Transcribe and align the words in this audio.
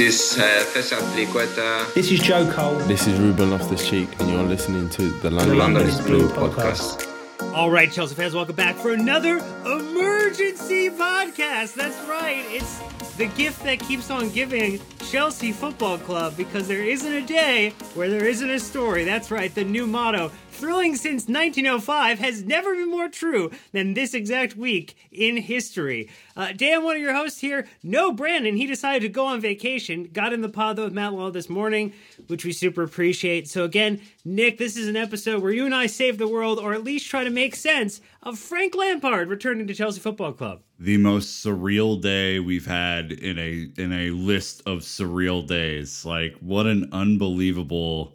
This 0.00 0.38
uh, 0.38 0.64
Festival 0.72 1.06
Triqueta. 1.08 1.92
This 1.92 2.10
is 2.10 2.20
Joe 2.20 2.50
Cole. 2.50 2.76
This 2.88 3.06
is 3.06 3.20
Ruben 3.20 3.50
Loftus 3.50 3.86
Cheek, 3.86 4.08
and 4.18 4.30
you're 4.30 4.44
listening 4.44 4.88
to 4.88 5.10
the 5.20 5.30
London, 5.30 5.50
The 5.50 5.54
London 5.56 5.82
is 5.86 5.98
is 5.98 6.06
Blue 6.06 6.26
Blue 6.26 6.30
podcast. 6.30 7.06
All 7.54 7.70
right, 7.70 7.92
Chelsea 7.92 8.14
fans, 8.14 8.34
welcome 8.34 8.56
back 8.56 8.76
for 8.76 8.94
another 8.94 9.40
emergency 9.66 10.88
podcast. 10.88 11.74
That's 11.74 11.98
right. 12.08 12.42
It's 12.48 12.80
the 13.18 13.26
gift 13.26 13.62
that 13.64 13.80
keeps 13.80 14.10
on 14.10 14.30
giving 14.30 14.80
Chelsea 15.10 15.52
Football 15.52 15.98
Club 15.98 16.34
because 16.34 16.66
there 16.66 16.82
isn't 16.82 17.12
a 17.12 17.26
day 17.26 17.74
where 17.92 18.08
there 18.08 18.24
isn't 18.24 18.48
a 18.48 18.58
story. 18.58 19.04
That's 19.04 19.30
right. 19.30 19.54
The 19.54 19.64
new 19.64 19.86
motto, 19.86 20.32
thrilling 20.50 20.96
since 20.96 21.26
1905, 21.28 22.18
has 22.18 22.42
never 22.44 22.74
been 22.74 22.90
more 22.90 23.08
true 23.08 23.50
than 23.72 23.94
this 23.94 24.14
exact 24.14 24.56
week 24.56 24.96
in 25.10 25.36
history. 25.36 26.08
Uh, 26.36 26.52
Dan, 26.52 26.84
one 26.84 26.96
of 26.96 27.02
your 27.02 27.14
hosts 27.14 27.40
here, 27.40 27.66
no 27.82 28.12
Brandon. 28.12 28.56
He 28.56 28.66
decided 28.66 29.02
to 29.02 29.08
go 29.08 29.26
on 29.26 29.40
vacation. 29.40 30.08
Got 30.12 30.32
in 30.32 30.40
the 30.40 30.48
pod 30.48 30.76
though 30.76 30.84
with 30.84 30.92
Matt 30.92 31.12
Law 31.12 31.30
this 31.30 31.48
morning, 31.48 31.92
which 32.28 32.44
we 32.44 32.52
super 32.52 32.82
appreciate. 32.82 33.48
So 33.48 33.64
again, 33.64 34.00
Nick, 34.24 34.58
this 34.58 34.76
is 34.76 34.88
an 34.88 34.96
episode 34.96 35.42
where 35.42 35.52
you 35.52 35.64
and 35.64 35.74
I 35.74 35.86
save 35.86 36.18
the 36.18 36.28
world, 36.28 36.58
or 36.58 36.72
at 36.74 36.84
least 36.84 37.08
try 37.08 37.24
to 37.24 37.30
make 37.30 37.56
sense 37.56 38.00
of 38.22 38.38
Frank 38.38 38.74
Lampard 38.74 39.28
returning 39.28 39.66
to 39.66 39.74
Chelsea 39.74 40.00
Football 40.00 40.32
Club. 40.32 40.60
the 40.78 40.96
most 40.96 41.44
surreal 41.44 42.00
day 42.00 42.38
we've 42.40 42.66
had 42.66 43.12
in 43.12 43.38
a 43.38 43.70
in 43.80 43.92
a 43.92 44.10
list 44.10 44.62
of 44.66 44.78
surreal 44.80 45.46
days. 45.46 46.04
Like 46.04 46.34
what 46.40 46.66
an 46.66 46.88
unbelievable 46.92 48.14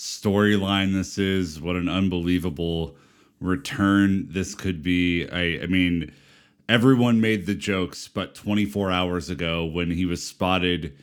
storyline 0.00 0.94
this 0.94 1.18
is. 1.18 1.60
What 1.60 1.76
an 1.76 1.88
unbelievable 1.88 2.96
return 3.38 4.26
this 4.30 4.54
could 4.54 4.82
be. 4.82 5.28
I 5.28 5.62
I 5.62 5.66
mean 5.66 6.10
everyone 6.68 7.20
made 7.20 7.44
the 7.44 7.54
jokes 7.54 8.08
but 8.08 8.34
24 8.34 8.90
hours 8.90 9.28
ago 9.28 9.66
when 9.66 9.90
he 9.90 10.06
was 10.06 10.26
spotted 10.26 10.96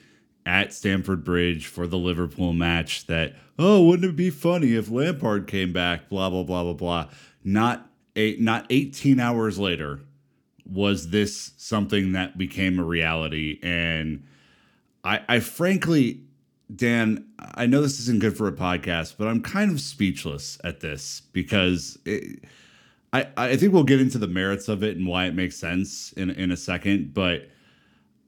at 0.48 0.74
Stamford 0.74 1.24
Bridge 1.24 1.68
for 1.68 1.86
the 1.86 1.98
Liverpool 1.98 2.54
match 2.54 3.06
that 3.06 3.36
oh 3.60 3.84
wouldn't 3.84 4.10
it 4.10 4.16
be 4.16 4.32
funny 4.32 4.74
if 4.74 4.90
Lampard 4.90 5.46
came 5.46 5.72
back 5.72 6.10
blah 6.10 6.32
blah 6.32 6.44
blah 6.44 6.64
blah 6.64 6.74
blah 6.74 7.10
not 7.44 7.92
eight 8.16 8.42
not 8.42 8.66
18 8.72 9.20
hours 9.20 9.60
later 9.60 10.00
was 10.66 11.10
this 11.10 11.52
something 11.58 12.14
that 12.14 12.38
became 12.38 12.80
a 12.80 12.84
reality 12.84 13.60
and 13.62 14.26
i 15.04 15.22
i 15.30 15.40
frankly 15.40 16.27
dan 16.76 17.26
i 17.56 17.66
know 17.66 17.82
this 17.82 18.00
isn't 18.00 18.20
good 18.20 18.36
for 18.36 18.48
a 18.48 18.52
podcast 18.52 19.16
but 19.18 19.28
i'm 19.28 19.42
kind 19.42 19.72
of 19.72 19.80
speechless 19.80 20.60
at 20.64 20.82
this 20.82 21.22
because 21.32 21.98
it, 22.06 22.44
i 23.14 23.26
i 23.38 23.56
think 23.56 23.72
we'll 23.72 23.84
get 23.84 24.02
into 24.02 24.18
the 24.18 24.28
merits 24.28 24.68
of 24.68 24.84
it 24.84 24.98
and 24.98 25.08
why 25.08 25.26
it 25.26 25.34
makes 25.34 25.56
sense 25.56 26.12
in 26.14 26.30
in 26.32 26.52
a 26.52 26.58
second 26.58 27.14
but 27.14 27.50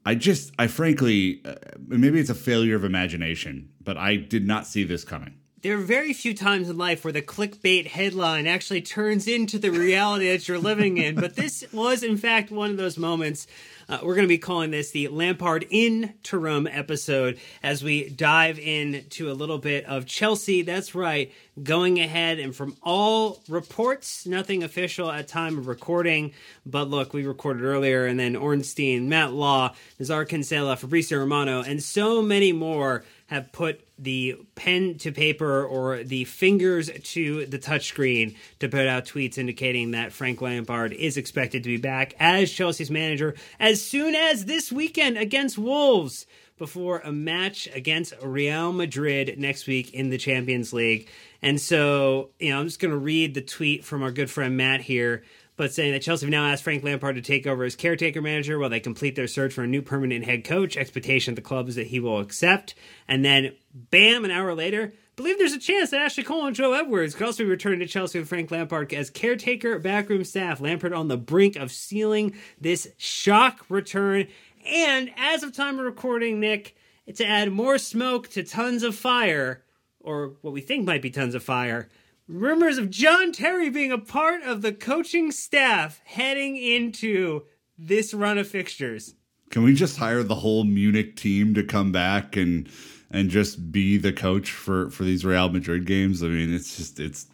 i 0.05 0.15
just 0.15 0.53
i 0.57 0.67
frankly 0.67 1.41
uh, 1.43 1.55
maybe 1.87 2.19
it's 2.19 2.29
a 2.29 2.35
failure 2.35 2.75
of 2.75 2.85
imagination 2.85 3.69
but 3.83 3.97
i 3.97 4.15
did 4.15 4.47
not 4.47 4.65
see 4.65 4.83
this 4.85 5.03
coming 5.03 5.33
There 5.61 5.77
are 5.77 5.81
very 5.81 6.13
few 6.13 6.33
times 6.33 6.69
in 6.69 6.77
life 6.77 7.03
where 7.03 7.11
the 7.11 7.21
clickbait 7.21 7.87
headline 7.87 8.47
actually 8.47 8.81
turns 8.81 9.27
into 9.27 9.59
the 9.59 9.71
reality 9.71 10.29
that 10.29 10.47
you're 10.47 10.57
living 10.57 10.97
in, 10.97 11.15
but 11.15 11.35
this 11.35 11.65
was, 11.73 12.01
in 12.01 12.15
fact, 12.15 12.49
one 12.49 12.71
of 12.71 12.77
those 12.77 12.97
moments. 12.97 13.45
Uh, 13.89 13.99
we're 14.01 14.15
going 14.15 14.23
to 14.23 14.29
be 14.29 14.37
calling 14.37 14.71
this 14.71 14.91
the 14.91 15.09
Lampard 15.09 15.65
in 15.69 16.03
interim 16.03 16.65
episode 16.67 17.39
as 17.61 17.83
we 17.83 18.07
dive 18.07 18.57
into 18.57 19.29
a 19.29 19.33
little 19.33 19.57
bit 19.57 19.83
of 19.85 20.05
Chelsea. 20.05 20.61
That's 20.61 20.95
right, 20.95 21.33
going 21.61 21.99
ahead 21.99 22.39
and 22.39 22.55
from 22.55 22.77
all 22.81 23.41
reports, 23.49 24.25
nothing 24.25 24.63
official 24.63 25.11
at 25.11 25.27
time 25.27 25.57
of 25.57 25.67
recording. 25.67 26.31
But 26.65 26.89
look, 26.89 27.13
we 27.13 27.25
recorded 27.25 27.63
earlier, 27.63 28.05
and 28.05 28.17
then 28.17 28.37
Ornstein, 28.37 29.09
Matt 29.09 29.33
Law, 29.33 29.73
Nizaar 29.99 30.29
Kinsella, 30.29 30.77
Fabrizio 30.77 31.19
Romano, 31.19 31.61
and 31.63 31.83
so 31.83 32.21
many 32.21 32.53
more 32.53 33.03
have 33.29 33.51
put 33.51 33.87
the 33.99 34.35
pen 34.55 34.97
to 34.97 35.11
paper 35.11 35.63
or 35.63 36.03
the 36.03 36.23
fingers 36.25 36.89
to 37.03 37.45
the 37.45 37.59
touchscreen 37.59 38.35
to 38.59 38.67
put 38.67 38.87
out 38.87 39.05
tweets 39.05 39.37
indicating 39.37 39.91
that 39.91 40.11
Frank 40.11 40.41
Lampard 40.41 40.93
is 40.93 41.15
expected 41.15 41.61
to 41.61 41.69
be 41.69 41.77
back 41.77 42.15
as 42.19 42.51
Chelsea's 42.51 42.89
manager 42.89 43.35
as 43.59 43.85
soon 43.85 44.15
as 44.15 44.45
this 44.45 44.71
weekend 44.71 45.15
against 45.15 45.59
Wolves 45.59 46.25
before 46.57 46.99
a 46.99 47.11
match 47.11 47.69
against 47.73 48.15
Real 48.21 48.73
Madrid 48.73 49.37
next 49.37 49.67
week 49.67 49.93
in 49.93 50.09
the 50.09 50.17
Champions 50.17 50.73
League. 50.73 51.07
And 51.41 51.61
so, 51.61 52.31
you 52.39 52.49
know, 52.49 52.59
I'm 52.59 52.65
just 52.65 52.79
going 52.79 52.91
to 52.91 52.97
read 52.97 53.35
the 53.35 53.41
tweet 53.41 53.85
from 53.85 54.01
our 54.01 54.11
good 54.11 54.29
friend 54.29 54.57
Matt 54.57 54.81
here 54.81 55.23
but 55.59 55.73
saying 55.73 55.91
that 55.91 56.01
Chelsea 56.01 56.25
have 56.25 56.31
now 56.31 56.45
asked 56.45 56.63
Frank 56.63 56.85
Lampard 56.85 57.17
to 57.17 57.21
take 57.21 57.45
over 57.45 57.65
as 57.65 57.75
caretaker 57.75 58.21
manager 58.21 58.57
while 58.57 58.69
they 58.69 58.79
complete 58.79 59.17
their 59.17 59.27
search 59.27 59.53
for 59.53 59.63
a 59.63 59.67
new 59.67 59.81
permanent 59.81 60.23
head 60.23 60.45
coach. 60.45 60.77
Expectation 60.77 61.33
of 61.33 61.35
the 61.35 61.41
club 61.41 61.67
is 61.67 61.75
that 61.75 61.87
he 61.87 61.99
will 61.99 62.21
accept. 62.21 62.75
And 63.09 63.25
then, 63.25 63.53
bam, 63.73 64.23
an 64.23 64.31
hour 64.31 64.55
later, 64.55 64.93
believe 65.17 65.37
there's 65.37 65.51
a 65.51 65.59
chance 65.59 65.89
that 65.89 65.99
Ashley 65.99 66.23
Cole 66.23 66.45
and 66.45 66.55
Joe 66.55 66.71
Edwards 66.71 67.13
could 67.13 67.25
also 67.25 67.43
be 67.43 67.49
returning 67.49 67.79
to 67.79 67.87
Chelsea 67.87 68.17
with 68.17 68.29
Frank 68.29 68.49
Lampard 68.51 68.93
as 68.93 69.09
caretaker 69.09 69.77
backroom 69.79 70.23
staff. 70.23 70.61
Lampard 70.61 70.93
on 70.93 71.09
the 71.09 71.17
brink 71.17 71.57
of 71.57 71.73
sealing 71.73 72.35
this 72.61 72.87
shock 72.95 73.65
return. 73.67 74.29
And 74.65 75.11
as 75.17 75.43
of 75.43 75.53
time 75.53 75.77
of 75.77 75.83
recording, 75.83 76.39
Nick, 76.39 76.77
to 77.13 77.25
add 77.25 77.51
more 77.51 77.77
smoke 77.77 78.29
to 78.29 78.43
tons 78.43 78.81
of 78.81 78.95
fire, 78.95 79.61
or 79.99 80.35
what 80.39 80.53
we 80.53 80.61
think 80.61 80.85
might 80.85 81.01
be 81.01 81.09
tons 81.09 81.35
of 81.35 81.43
fire, 81.43 81.89
rumors 82.29 82.77
of 82.77 82.91
John 82.91 83.31
Terry 83.31 83.69
being 83.69 83.91
a 83.91 83.97
part 83.97 84.43
of 84.43 84.61
the 84.61 84.71
coaching 84.71 85.31
staff 85.31 85.99
heading 86.05 86.55
into 86.55 87.43
this 87.77 88.13
run 88.13 88.37
of 88.37 88.47
fixtures. 88.47 89.15
Can 89.49 89.63
we 89.63 89.73
just 89.73 89.97
hire 89.97 90.21
the 90.21 90.35
whole 90.35 90.63
Munich 90.63 91.15
team 91.15 91.55
to 91.55 91.63
come 91.63 91.91
back 91.91 92.37
and 92.37 92.69
and 93.11 93.31
just 93.31 93.71
be 93.71 93.97
the 93.97 94.13
coach 94.13 94.51
for 94.51 94.91
for 94.91 95.03
these 95.03 95.25
Real 95.25 95.49
Madrid 95.49 95.85
games? 95.85 96.21
I 96.21 96.27
mean, 96.27 96.53
it's 96.53 96.77
just 96.77 96.99
it's 96.99 97.25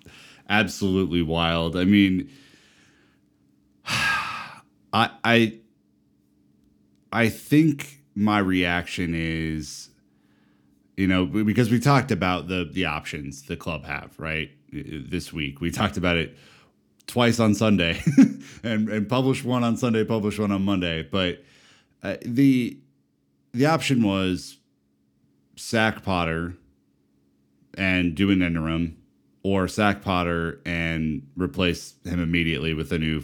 absolutely 0.48 1.22
wild. 1.22 1.76
I 1.76 1.84
mean, 1.84 2.32
I 3.86 5.10
I 5.24 5.60
I 7.12 7.28
think 7.28 8.02
my 8.16 8.40
reaction 8.40 9.14
is 9.14 9.90
you 10.96 11.08
know 11.08 11.26
because 11.26 11.70
we 11.70 11.82
talked 11.82 12.12
about 12.12 12.48
the 12.48 12.64
the 12.72 12.86
options 12.86 13.44
the 13.44 13.58
club 13.58 13.84
have 13.84 14.18
right 14.18 14.52
this 14.72 15.32
week 15.32 15.62
we 15.62 15.72
talked 15.72 15.98
about 15.98 16.18
it 16.18 16.36
twice 17.08 17.40
on 17.40 17.54
sunday 17.54 18.02
and 18.64 18.90
and 18.90 19.08
published 19.08 19.46
one 19.46 19.64
on 19.64 19.78
sunday 19.78 20.04
published 20.04 20.40
one 20.40 20.52
on 20.52 20.64
monday 20.64 21.04
but 21.04 21.44
uh, 22.04 22.16
the 22.24 22.78
the 23.54 23.66
option 23.66 24.04
was 24.04 24.58
sack 25.56 26.04
potter 26.04 26.56
and 27.78 28.16
do 28.16 28.32
an 28.32 28.42
interim 28.42 28.98
or 29.44 29.68
sack 29.68 30.02
potter 30.02 30.62
and 30.66 31.26
replace 31.36 31.96
him 32.04 32.22
immediately 32.22 32.74
with 32.74 32.92
a 32.92 32.98
new 32.98 33.24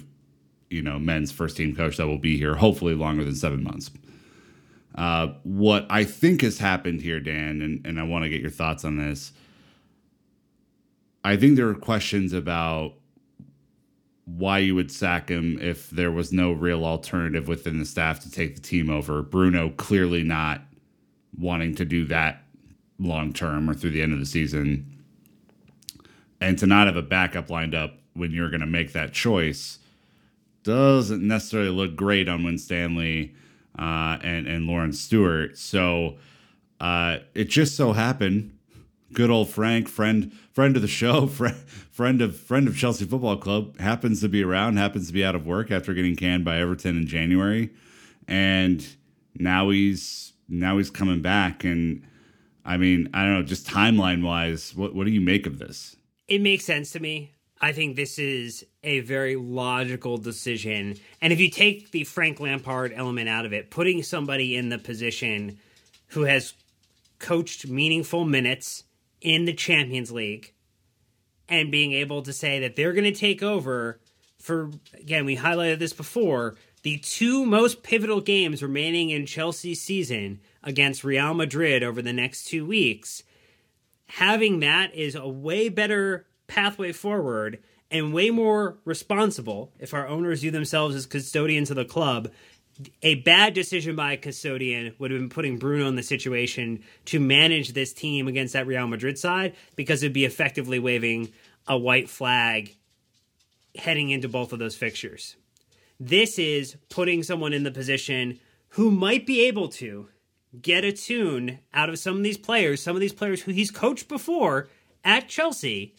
you 0.70 0.82
know 0.82 1.00
men's 1.00 1.32
first 1.32 1.58
team 1.58 1.76
coach 1.76 1.98
that 1.98 2.08
will 2.08 2.20
be 2.20 2.38
here 2.38 2.56
hopefully 2.56 2.94
longer 2.94 3.24
than 3.24 3.36
seven 3.36 3.64
months 3.64 3.90
uh, 4.96 5.34
what 5.44 5.86
I 5.90 6.04
think 6.04 6.42
has 6.42 6.58
happened 6.58 7.02
here, 7.02 7.20
Dan, 7.20 7.62
and, 7.62 7.86
and 7.86 8.00
I 8.00 8.04
want 8.04 8.24
to 8.24 8.30
get 8.30 8.42
your 8.42 8.50
thoughts 8.50 8.84
on 8.84 8.98
this. 8.98 9.32
I 11.24 11.38
think 11.38 11.56
there 11.56 11.70
are 11.70 11.76
questions 11.76 12.34
about 12.34 12.94
why 14.26 14.60
you 14.60 14.76
would 14.76 14.92
sack 14.92 15.30
him 15.30 15.58
if 15.60 15.90
there 15.90 16.12
was 16.12 16.32
no 16.32 16.52
real 16.52 16.86
alternative 16.86 17.48
within 17.48 17.80
the 17.80 17.86
staff 17.86 18.20
to 18.22 18.32
take 18.32 18.56
the 18.56 18.62
team 18.62 18.90
over. 18.90 19.22
Bruno 19.22 19.70
clearly 19.72 20.24
not 20.24 20.62
wanting 21.38 21.76
to 21.76 21.86
do 21.86 22.06
that 22.06 22.44
long 23.00 23.34
term 23.34 23.70
or 23.70 23.74
through 23.74 23.92
the 23.92 24.02
end 24.02 24.14
of 24.14 24.20
the 24.20 24.26
season. 24.26 25.04
And 26.40 26.58
to 26.60 26.66
not 26.66 26.88
have 26.88 26.96
a 26.96 27.02
backup 27.02 27.50
lined 27.50 27.76
up 27.76 28.00
when 28.14 28.32
you're 28.32 28.50
going 28.50 28.62
to 28.62 28.68
make 28.68 28.94
that 28.94 29.14
choice 29.14 29.80
doesn't 30.64 31.26
necessarily 31.26 31.70
look 31.70 31.96
great 31.96 32.28
on 32.28 32.44
Winstanley 32.44 33.34
uh, 33.78 34.18
and 34.22 34.48
and 34.48 34.68
Laurence 34.68 35.00
Stewart. 35.00 35.58
So 35.58 36.18
uh, 36.80 37.20
it 37.34 37.46
just 37.46 37.76
so 37.76 37.94
happened, 37.94 38.58
good 39.14 39.30
old 39.30 39.50
Frank, 39.50 39.88
friend 39.88 40.32
friend 40.52 40.76
of 40.76 40.82
the 40.82 40.88
show, 40.88 41.28
friend 41.28 41.56
friend 41.56 42.22
of 42.22 42.38
friend 42.38 42.68
of 42.68 42.78
Chelsea 42.78 43.06
Football 43.06 43.38
Club, 43.38 43.80
happens 43.80 44.22
to 44.22 44.30
be 44.30 44.44
around, 44.44 44.78
happens 44.78 45.08
to 45.08 45.14
be 45.14 45.24
out 45.24 45.36
of 45.36 45.46
work 45.46 45.72
after 45.72 45.94
getting 45.94 46.16
canned 46.16 46.46
by 46.46 46.60
Everton 46.60 46.98
in 46.98 47.08
January, 47.08 47.72
and 48.28 48.96
now 49.36 49.70
he's 49.70 50.34
now 50.48 50.78
he's 50.78 50.90
coming 50.90 51.22
back. 51.22 51.64
And 51.64 52.06
I 52.66 52.78
mean, 52.78 53.10
I 53.14 53.24
don't 53.24 53.34
know, 53.34 53.44
just 53.44 53.68
timeline 53.68 54.24
wise, 54.24 54.76
what 54.76 54.96
what 54.96 55.06
do 55.06 55.12
you 55.12 55.22
make 55.22 55.46
of 55.46 55.60
this? 55.60 55.96
It 56.28 56.42
makes 56.42 56.64
sense 56.64 56.92
to 56.92 57.00
me. 57.00 57.32
I 57.64 57.74
think 57.74 57.96
this 57.96 58.18
is 58.18 58.66
a 58.84 59.02
very 59.02 59.36
logical 59.36 60.18
decision. 60.18 60.98
And 61.22 61.32
if 61.32 61.40
you 61.40 61.50
take 61.52 61.92
the 61.92 62.04
Frank 62.06 62.40
Lampard 62.40 62.92
element 62.96 63.30
out 63.30 63.46
of 63.46 63.54
it, 63.54 63.70
putting 63.70 64.02
somebody 64.02 64.56
in 64.56 64.70
the 64.70 64.80
position 64.80 65.60
who 66.08 66.24
has 66.24 66.56
coached 67.20 67.68
meaningful 67.68 68.26
minutes 68.26 68.84
in 69.22 69.46
the 69.46 69.54
Champions 69.54 70.12
League 70.12 70.54
and 71.48 71.72
being 71.72 71.94
able 71.94 72.24
to 72.24 72.34
say 72.34 72.60
that 72.60 72.76
they're 72.76 72.94
going 72.94 73.12
to 73.12 73.20
take 73.20 73.44
over 73.44 74.00
for, 74.40 74.72
again, 74.94 75.26
we 75.26 75.38
highlighted 75.38 75.80
this 75.80 75.94
before, 75.94 76.56
the 76.84 76.98
two 76.98 77.46
most 77.46 77.84
pivotal 77.84 78.22
games 78.22 78.64
remaining 78.64 79.12
in 79.12 79.26
Chelsea's 79.26 79.82
season 79.82 80.40
against 80.64 81.04
Real 81.04 81.34
Madrid 81.34 81.84
over 81.84 82.02
the 82.02 82.14
next 82.14 82.46
two 82.46 82.66
weeks, 82.66 83.24
having 84.08 84.60
that 84.62 84.94
is 84.96 85.14
a 85.14 85.28
way 85.28 85.70
better 85.70 86.26
pathway 86.48 86.92
forward 86.92 87.60
and 87.92 88.14
way 88.14 88.32
more 88.32 88.78
responsible 88.86 89.72
if 89.80 89.94
our 89.94 90.08
owners 90.08 90.42
view 90.42 90.52
themselves 90.52 90.96
as 90.96 91.06
custodians 91.06 91.70
of 91.70 91.76
the 91.76 91.86
club. 91.86 92.32
A 93.04 93.16
bad 93.16 93.54
decision 93.54 93.96
by 93.96 94.14
a 94.14 94.18
custodian 94.18 94.96
would 94.98 95.12
have 95.12 95.20
been 95.20 95.30
putting 95.30 95.58
Bruno 95.58 95.88
in 95.88 95.96
the 95.96 96.04
situation 96.04 96.84
to 97.06 97.20
manage 97.20 97.74
this 97.74 97.94
team 97.94 98.28
against 98.28 98.54
that 98.54 98.68
Real 98.68 98.88
Madrid 98.88 99.18
side 99.20 99.56
because 99.76 100.02
it'd 100.02 100.14
be 100.14 100.26
effectively 100.26 100.80
waving 100.80 101.32
a 101.68 101.78
white 101.78 102.10
flag 102.10 102.76
heading 103.76 104.10
into 104.10 104.28
both 104.28 104.54
of 104.54 104.60
those 104.60 104.76
fixtures. 104.76 105.36
This 106.00 106.40
is 106.40 106.78
putting 106.90 107.24
someone 107.24 107.54
in 107.54 107.64
the 107.64 107.72
position 107.72 108.40
who 108.70 108.90
might 108.90 109.26
be 109.26 109.48
able 109.48 109.68
to 109.70 110.10
get 110.60 110.84
a 110.84 110.92
tune 110.92 111.60
out 111.74 111.90
of 111.90 112.00
some 112.00 112.18
of 112.18 112.24
these 112.24 112.38
players, 112.38 112.82
some 112.82 112.96
of 112.96 113.02
these 113.02 113.14
players 113.14 113.42
who 113.42 113.52
he's 113.52 113.72
coached 113.72 114.08
before 114.08 114.68
at 115.04 115.30
Chelsea, 115.30 115.96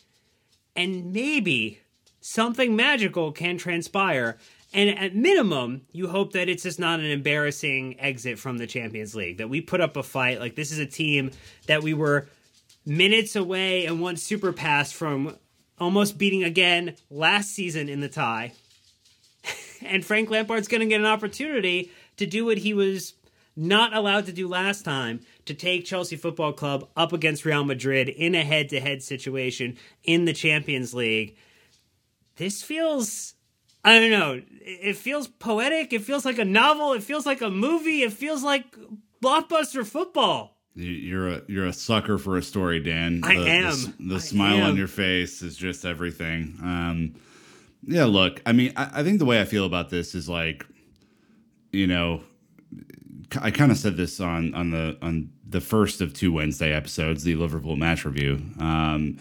and 0.75 1.13
maybe 1.13 1.81
something 2.21 2.75
magical 2.77 3.33
can 3.33 3.57
transpire. 3.57 4.39
And 4.75 4.99
at 4.99 5.15
minimum, 5.15 5.83
you 5.93 6.09
hope 6.09 6.33
that 6.33 6.49
it's 6.49 6.63
just 6.63 6.79
not 6.79 7.01
an 7.01 7.07
embarrassing 7.07 8.01
exit 8.01 8.39
from 8.39 8.59
the 8.59 8.67
Champions 8.67 9.15
League, 9.15 9.39
that 9.39 9.51
we 9.51 9.61
put 9.61 9.81
up 9.81 9.97
a 9.97 10.03
fight. 10.03 10.41
Like, 10.41 10.57
this 10.57 10.73
is 10.73 10.79
a 10.79 10.87
team 10.87 11.31
that 11.67 11.83
we 11.83 11.93
were 11.93 12.29
minutes 12.87 13.37
away 13.37 13.85
and 13.87 14.01
one 14.01 14.17
super 14.17 14.53
pass 14.53 14.91
from 14.91 15.37
almost 15.79 16.17
beating 16.17 16.43
again 16.43 16.97
last 17.11 17.51
season 17.51 17.89
in 17.89 18.01
the 18.01 18.09
tie. 18.09 18.53
and 19.83 20.05
Frank 20.05 20.31
Lampard's 20.31 20.69
going 20.69 20.81
to 20.81 20.87
get 20.87 21.01
an 21.01 21.07
opportunity 21.07 21.91
to 22.17 22.27
do 22.27 22.45
what 22.45 22.59
he 22.59 22.73
was 22.73 23.15
not 23.55 23.95
allowed 23.95 24.27
to 24.27 24.33
do 24.33 24.49
last 24.49 24.85
time 24.85 25.21
to 25.45 25.55
take 25.55 25.85
Chelsea 25.85 26.17
Football 26.17 26.53
Club 26.53 26.89
up 26.97 27.13
against 27.13 27.45
Real 27.45 27.65
Madrid 27.65 28.09
in 28.09 28.35
a 28.35 28.45
head 28.45 28.69
to 28.71 28.81
head 28.81 29.03
situation 29.03 29.77
in 30.05 30.25
the 30.25 30.33
Champions 30.33 30.95
League. 30.95 31.37
This 32.37 32.63
feels, 32.63 33.35
I 33.85 33.99
don't 33.99 34.11
know, 34.11 34.41
it 34.61 34.97
feels 34.97 35.27
poetic. 35.27 35.93
It 35.93 36.03
feels 36.03 36.25
like 36.25 36.39
a 36.39 36.45
novel. 36.45 36.93
It 36.93 37.03
feels 37.03 37.27
like 37.27 37.43
a 37.43 37.51
movie. 37.51 38.03
It 38.03 38.13
feels 38.13 38.43
like 38.43 38.77
blockbuster 39.23 39.85
football. 39.85 40.57
You're 40.75 41.29
a 41.29 41.43
you're 41.49 41.67
a 41.67 41.73
sucker 41.73 42.17
for 42.17 42.39
a 42.39 42.43
story, 42.43 42.81
Dan. 42.81 43.21
I 43.25 43.35
the, 43.37 43.51
am. 43.51 43.73
The, 43.73 43.95
the 44.09 44.15
I 44.15 44.19
smile 44.19 44.57
am. 44.59 44.71
on 44.71 44.77
your 44.77 44.89
face 44.89 45.43
is 45.43 45.57
just 45.57 45.85
everything. 45.85 46.57
Um, 46.63 47.15
yeah, 47.85 48.05
look, 48.05 48.41
I 48.47 48.53
mean, 48.53 48.73
I, 48.77 49.01
I 49.01 49.03
think 49.03 49.19
the 49.19 49.25
way 49.25 49.41
I 49.41 49.45
feel 49.45 49.67
about 49.67 49.91
this 49.91 50.15
is 50.15 50.29
like, 50.29 50.65
you 51.73 51.87
know, 51.87 52.23
I 53.41 53.51
kind 53.51 53.71
of 53.71 53.77
said 53.77 53.97
this 53.97 54.21
on 54.21 54.55
on 54.55 54.71
the 54.71 54.97
on 55.03 55.31
the 55.47 55.61
first 55.61 56.01
of 56.01 56.15
two 56.15 56.33
Wednesday 56.33 56.73
episodes, 56.73 57.25
the 57.25 57.35
Liverpool 57.37 57.77
match 57.77 58.05
review. 58.05 58.41
Um, 58.59 59.19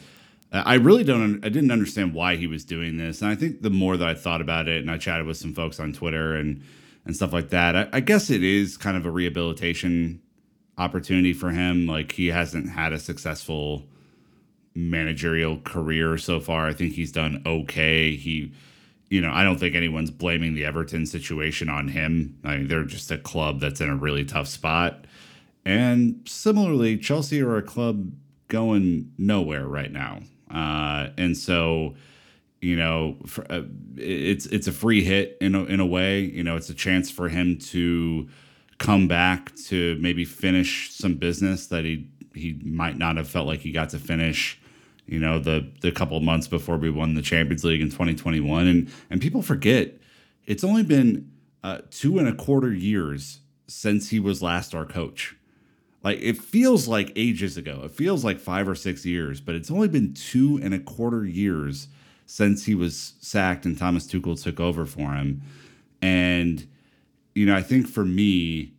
I 0.51 0.75
really 0.75 1.05
don't. 1.05 1.43
I 1.45 1.49
didn't 1.49 1.71
understand 1.71 2.13
why 2.13 2.35
he 2.35 2.45
was 2.45 2.65
doing 2.65 2.97
this, 2.97 3.21
and 3.21 3.31
I 3.31 3.35
think 3.35 3.61
the 3.61 3.69
more 3.69 3.95
that 3.95 4.07
I 4.07 4.13
thought 4.13 4.41
about 4.41 4.67
it, 4.67 4.81
and 4.81 4.91
I 4.91 4.97
chatted 4.97 5.25
with 5.25 5.37
some 5.37 5.53
folks 5.53 5.79
on 5.79 5.93
Twitter 5.93 6.35
and 6.35 6.61
and 7.05 7.15
stuff 7.15 7.33
like 7.33 7.49
that, 7.49 7.75
I, 7.75 7.87
I 7.93 7.99
guess 7.99 8.29
it 8.29 8.43
is 8.43 8.77
kind 8.77 8.97
of 8.97 9.05
a 9.05 9.11
rehabilitation 9.11 10.21
opportunity 10.77 11.33
for 11.33 11.51
him. 11.51 11.87
Like 11.87 12.11
he 12.11 12.27
hasn't 12.27 12.69
had 12.69 12.93
a 12.93 12.99
successful 12.99 13.85
managerial 14.75 15.59
career 15.59 16.17
so 16.17 16.39
far. 16.39 16.67
I 16.67 16.73
think 16.73 16.93
he's 16.93 17.11
done 17.11 17.41
okay. 17.45 18.15
He, 18.15 18.53
you 19.09 19.21
know, 19.21 19.31
I 19.31 19.43
don't 19.43 19.59
think 19.59 19.75
anyone's 19.75 20.11
blaming 20.11 20.53
the 20.53 20.65
Everton 20.65 21.05
situation 21.05 21.69
on 21.69 21.87
him. 21.87 22.37
I 22.43 22.57
mean, 22.57 22.67
they're 22.67 22.83
just 22.83 23.11
a 23.11 23.17
club 23.17 23.59
that's 23.59 23.81
in 23.81 23.89
a 23.89 23.95
really 23.95 24.25
tough 24.25 24.47
spot. 24.47 25.05
And 25.65 26.21
similarly, 26.25 26.97
Chelsea 26.97 27.41
are 27.41 27.57
a 27.57 27.61
club 27.61 28.11
going 28.47 29.11
nowhere 29.17 29.67
right 29.67 29.91
now. 29.91 30.21
Uh, 30.53 31.09
and 31.17 31.37
so, 31.37 31.95
you 32.61 32.75
know, 32.75 33.17
for, 33.25 33.49
uh, 33.51 33.63
it's 33.97 34.45
it's 34.47 34.67
a 34.67 34.71
free 34.71 35.03
hit 35.03 35.37
in 35.41 35.55
a, 35.55 35.63
in 35.65 35.79
a 35.79 35.85
way. 35.85 36.21
You 36.21 36.43
know, 36.43 36.55
it's 36.55 36.69
a 36.69 36.73
chance 36.75 37.09
for 37.09 37.29
him 37.29 37.57
to 37.57 38.27
come 38.77 39.07
back 39.07 39.55
to 39.55 39.97
maybe 39.99 40.25
finish 40.25 40.91
some 40.93 41.15
business 41.15 41.67
that 41.67 41.85
he 41.85 42.07
he 42.33 42.59
might 42.63 42.97
not 42.97 43.17
have 43.17 43.29
felt 43.29 43.47
like 43.47 43.59
he 43.59 43.71
got 43.71 43.89
to 43.89 43.99
finish. 43.99 44.59
You 45.05 45.19
know, 45.19 45.39
the 45.39 45.71
the 45.81 45.91
couple 45.91 46.19
months 46.21 46.47
before 46.47 46.77
we 46.77 46.89
won 46.89 47.15
the 47.15 47.21
Champions 47.21 47.63
League 47.63 47.81
in 47.81 47.89
2021, 47.89 48.67
and 48.67 48.91
and 49.09 49.21
people 49.21 49.41
forget 49.41 49.97
it's 50.45 50.63
only 50.63 50.83
been 50.83 51.31
uh, 51.63 51.79
two 51.89 52.17
and 52.17 52.27
a 52.27 52.33
quarter 52.33 52.73
years 52.73 53.39
since 53.67 54.09
he 54.09 54.19
was 54.19 54.41
last 54.41 54.75
our 54.75 54.85
coach. 54.85 55.35
Like 56.03 56.19
it 56.21 56.37
feels 56.37 56.87
like 56.87 57.11
ages 57.15 57.57
ago. 57.57 57.81
It 57.85 57.91
feels 57.91 58.23
like 58.23 58.39
five 58.39 58.67
or 58.67 58.75
six 58.75 59.05
years, 59.05 59.39
but 59.39 59.55
it's 59.55 59.69
only 59.69 59.87
been 59.87 60.13
two 60.13 60.59
and 60.61 60.73
a 60.73 60.79
quarter 60.79 61.25
years 61.25 61.87
since 62.25 62.65
he 62.65 62.73
was 62.73 63.13
sacked 63.19 63.65
and 63.65 63.77
Thomas 63.77 64.07
Tuchel 64.07 64.41
took 64.41 64.59
over 64.59 64.85
for 64.85 65.13
him. 65.13 65.41
And 66.01 66.67
you 67.35 67.45
know, 67.45 67.55
I 67.55 67.61
think 67.61 67.87
for 67.87 68.03
me, 68.03 68.73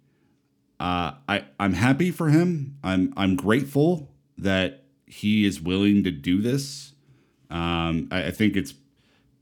uh, 0.80 1.12
I 1.28 1.44
I'm 1.60 1.74
happy 1.74 2.10
for 2.10 2.28
him. 2.28 2.76
I'm 2.82 3.12
I'm 3.16 3.36
grateful 3.36 4.10
that 4.38 4.84
he 5.06 5.44
is 5.46 5.60
willing 5.60 6.02
to 6.04 6.10
do 6.10 6.42
this. 6.42 6.92
Um, 7.50 8.08
I, 8.10 8.26
I 8.26 8.30
think 8.30 8.56
it's 8.56 8.74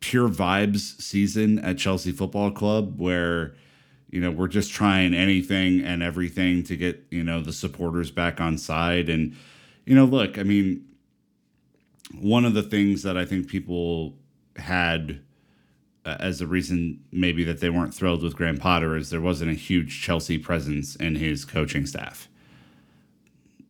pure 0.01 0.29
vibes 0.29 1.01
season 1.01 1.59
at 1.61 1.79
Chelsea 1.79 2.13
Football 2.13 2.51
Club 2.51 3.01
where 3.01 3.55
you 4.11 4.21
know 4.21 4.31
we're 4.31 4.49
just 4.49 4.73
trying 4.73 5.15
anything 5.15 5.81
and 5.81 6.03
everything 6.03 6.63
to 6.65 6.77
get 6.77 7.05
you 7.11 7.25
know 7.25 7.41
the 7.41 7.53
supporters 7.53 8.11
back 8.11 8.41
on 8.41 8.59
side. 8.59 9.09
And 9.09 9.37
you 9.91 9.97
know 9.97 10.05
look 10.05 10.39
i 10.39 10.45
mean 10.45 10.85
one 12.21 12.45
of 12.45 12.55
the 12.55 12.63
things 12.63 13.03
that 13.03 13.17
i 13.17 13.25
think 13.25 13.49
people 13.49 14.15
had 14.57 15.21
uh, 16.05 16.17
as 16.21 16.41
a 16.41 16.47
reason 16.47 17.03
maybe 17.11 17.43
that 17.43 17.61
they 17.61 17.71
weren't 17.71 17.93
thrilled 17.93 18.23
with 18.23 18.37
graham 18.37 18.57
potter 18.57 18.97
is 18.97 19.11
there 19.11 19.21
wasn't 19.21 19.51
a 19.51 19.55
huge 19.55 20.01
chelsea 20.01 20.39
presence 20.39 20.95
in 20.97 21.17
his 21.17 21.45
coaching 21.45 21.87
staff. 21.87 22.29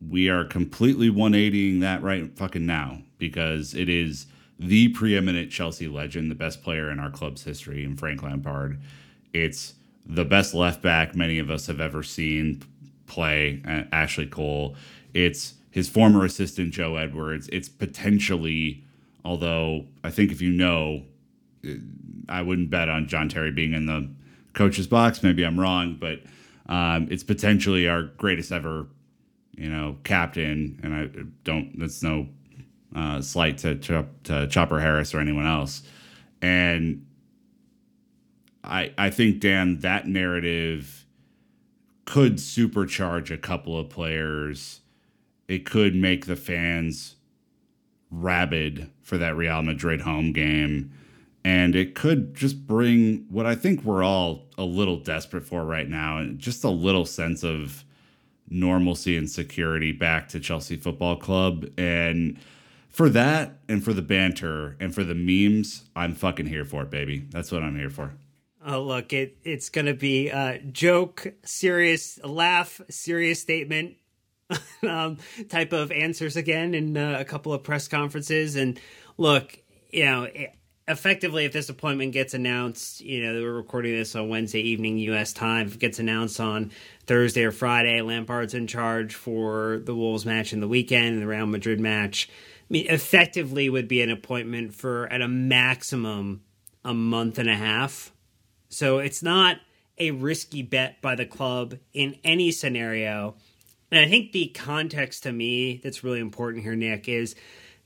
We 0.09 0.29
are 0.29 0.45
completely 0.45 1.09
180ing 1.09 1.81
that 1.81 2.01
right 2.01 2.35
fucking 2.35 2.65
now 2.65 3.01
because 3.17 3.73
it 3.73 3.89
is 3.89 4.27
the 4.59 4.89
preeminent 4.89 5.51
chelsea 5.51 5.87
legend 5.87 6.29
the 6.29 6.35
best 6.35 6.61
player 6.61 6.91
in 6.91 6.99
our 6.99 7.09
club's 7.09 7.43
history 7.43 7.83
in 7.83 7.97
frank 7.97 8.21
lampard. 8.21 8.79
It's 9.33 9.73
the 10.05 10.25
best 10.25 10.53
left 10.53 10.81
back 10.81 11.15
many 11.15 11.39
of 11.39 11.49
us 11.49 11.67
have 11.67 11.79
ever 11.79 12.03
seen 12.03 12.61
play, 13.07 13.61
uh, 13.67 13.83
Ashley 13.91 14.25
Cole. 14.25 14.75
It's 15.13 15.55
his 15.69 15.89
former 15.89 16.25
assistant, 16.25 16.73
Joe 16.73 16.97
Edwards. 16.97 17.49
It's 17.51 17.69
potentially, 17.69 18.83
although 19.23 19.85
I 20.03 20.09
think 20.09 20.31
if 20.31 20.41
you 20.41 20.51
know, 20.51 21.03
uh, 21.65 21.73
I 22.29 22.41
wouldn't 22.41 22.69
bet 22.69 22.89
on 22.89 23.07
John 23.07 23.29
Terry 23.29 23.51
being 23.51 23.73
in 23.73 23.85
the 23.85 24.09
coach's 24.53 24.87
box. 24.87 25.23
Maybe 25.23 25.43
I'm 25.43 25.59
wrong, 25.59 25.97
but 25.99 26.19
um, 26.67 27.07
it's 27.09 27.23
potentially 27.23 27.87
our 27.87 28.03
greatest 28.03 28.51
ever, 28.51 28.87
you 29.55 29.69
know, 29.69 29.97
captain. 30.03 30.79
And 30.83 30.93
I 30.93 31.09
don't, 31.43 31.77
that's 31.79 32.03
no 32.03 32.27
uh, 32.95 33.21
slight 33.21 33.57
to, 33.59 33.75
to, 33.75 34.05
to 34.25 34.47
Chopper 34.47 34.79
Harris 34.79 35.13
or 35.13 35.19
anyone 35.19 35.45
else. 35.45 35.83
And 36.41 37.05
I 38.63 38.93
I 38.97 39.09
think 39.09 39.39
Dan 39.39 39.79
that 39.79 40.07
narrative 40.07 41.05
could 42.05 42.35
supercharge 42.35 43.31
a 43.31 43.37
couple 43.37 43.77
of 43.77 43.89
players. 43.89 44.81
It 45.47 45.65
could 45.65 45.95
make 45.95 46.25
the 46.25 46.35
fans 46.35 47.15
rabid 48.09 48.89
for 49.01 49.17
that 49.17 49.35
Real 49.35 49.61
Madrid 49.61 50.01
home 50.01 50.33
game. 50.33 50.91
And 51.43 51.75
it 51.75 51.95
could 51.95 52.35
just 52.35 52.67
bring 52.67 53.25
what 53.29 53.45
I 53.45 53.55
think 53.55 53.83
we're 53.83 54.03
all 54.03 54.47
a 54.57 54.63
little 54.63 54.97
desperate 54.97 55.43
for 55.45 55.63
right 55.63 55.89
now, 55.89 56.17
and 56.17 56.37
just 56.37 56.63
a 56.63 56.69
little 56.69 57.05
sense 57.05 57.43
of 57.43 57.83
normalcy 58.47 59.17
and 59.17 59.29
security 59.29 59.91
back 59.91 60.27
to 60.29 60.39
Chelsea 60.39 60.75
Football 60.75 61.15
Club. 61.15 61.67
And 61.77 62.37
for 62.89 63.09
that, 63.09 63.57
and 63.67 63.83
for 63.83 63.93
the 63.93 64.03
banter, 64.03 64.75
and 64.79 64.93
for 64.93 65.03
the 65.03 65.15
memes, 65.15 65.85
I'm 65.95 66.13
fucking 66.13 66.47
here 66.47 66.65
for 66.65 66.83
it, 66.83 66.91
baby. 66.91 67.25
That's 67.31 67.51
what 67.51 67.63
I'm 67.63 67.77
here 67.77 67.89
for. 67.89 68.13
Oh, 68.63 68.83
look, 68.83 69.11
it 69.11 69.37
it's 69.43 69.69
going 69.69 69.87
to 69.87 69.93
be 69.93 70.29
a 70.29 70.59
joke, 70.59 71.33
serious 71.43 72.19
laugh, 72.23 72.79
serious 72.89 73.41
statement 73.41 73.95
um, 74.87 75.17
type 75.49 75.73
of 75.73 75.91
answers 75.91 76.35
again 76.35 76.75
in 76.75 76.95
uh, 76.95 77.17
a 77.19 77.25
couple 77.25 77.53
of 77.53 77.63
press 77.63 77.87
conferences. 77.87 78.55
And 78.55 78.79
look, 79.17 79.57
you 79.89 80.05
know, 80.05 80.27
effectively, 80.87 81.45
if 81.45 81.53
this 81.53 81.69
appointment 81.69 82.13
gets 82.13 82.33
announced, 82.33 83.01
you 83.01 83.23
know, 83.23 83.41
we're 83.41 83.53
recording 83.53 83.95
this 83.95 84.15
on 84.15 84.29
Wednesday 84.29 84.61
evening 84.61 84.97
U.S. 84.99 85.33
time. 85.33 85.67
If 85.67 85.75
it 85.75 85.79
gets 85.79 85.99
announced 85.99 86.39
on 86.39 86.71
Thursday 87.07 87.43
or 87.43 87.51
Friday, 87.51 88.01
Lampard's 88.01 88.53
in 88.53 88.67
charge 88.67 89.15
for 89.15 89.81
the 89.85 89.95
Wolves 89.95 90.25
match 90.25 90.53
in 90.53 90.59
the 90.59 90.67
weekend 90.67 91.13
and 91.13 91.21
the 91.21 91.27
Real 91.27 91.47
Madrid 91.47 91.79
match. 91.79 92.29
I 92.29 92.65
mean, 92.69 92.87
effectively 92.89 93.69
would 93.69 93.87
be 93.87 94.01
an 94.01 94.11
appointment 94.11 94.73
for 94.73 95.11
at 95.11 95.21
a 95.21 95.27
maximum 95.27 96.41
a 96.85 96.93
month 96.93 97.37
and 97.37 97.49
a 97.49 97.55
half. 97.55 98.11
So 98.71 98.99
it's 98.99 99.21
not 99.21 99.57
a 99.97 100.11
risky 100.11 100.63
bet 100.63 101.01
by 101.01 101.15
the 101.15 101.25
club 101.25 101.75
in 101.93 102.17
any 102.23 102.51
scenario. 102.51 103.35
And 103.91 103.99
I 104.03 104.09
think 104.09 104.31
the 104.31 104.47
context 104.47 105.23
to 105.23 105.31
me 105.31 105.81
that's 105.83 106.03
really 106.03 106.21
important 106.21 106.63
here, 106.63 106.75
Nick, 106.75 107.09
is 107.09 107.35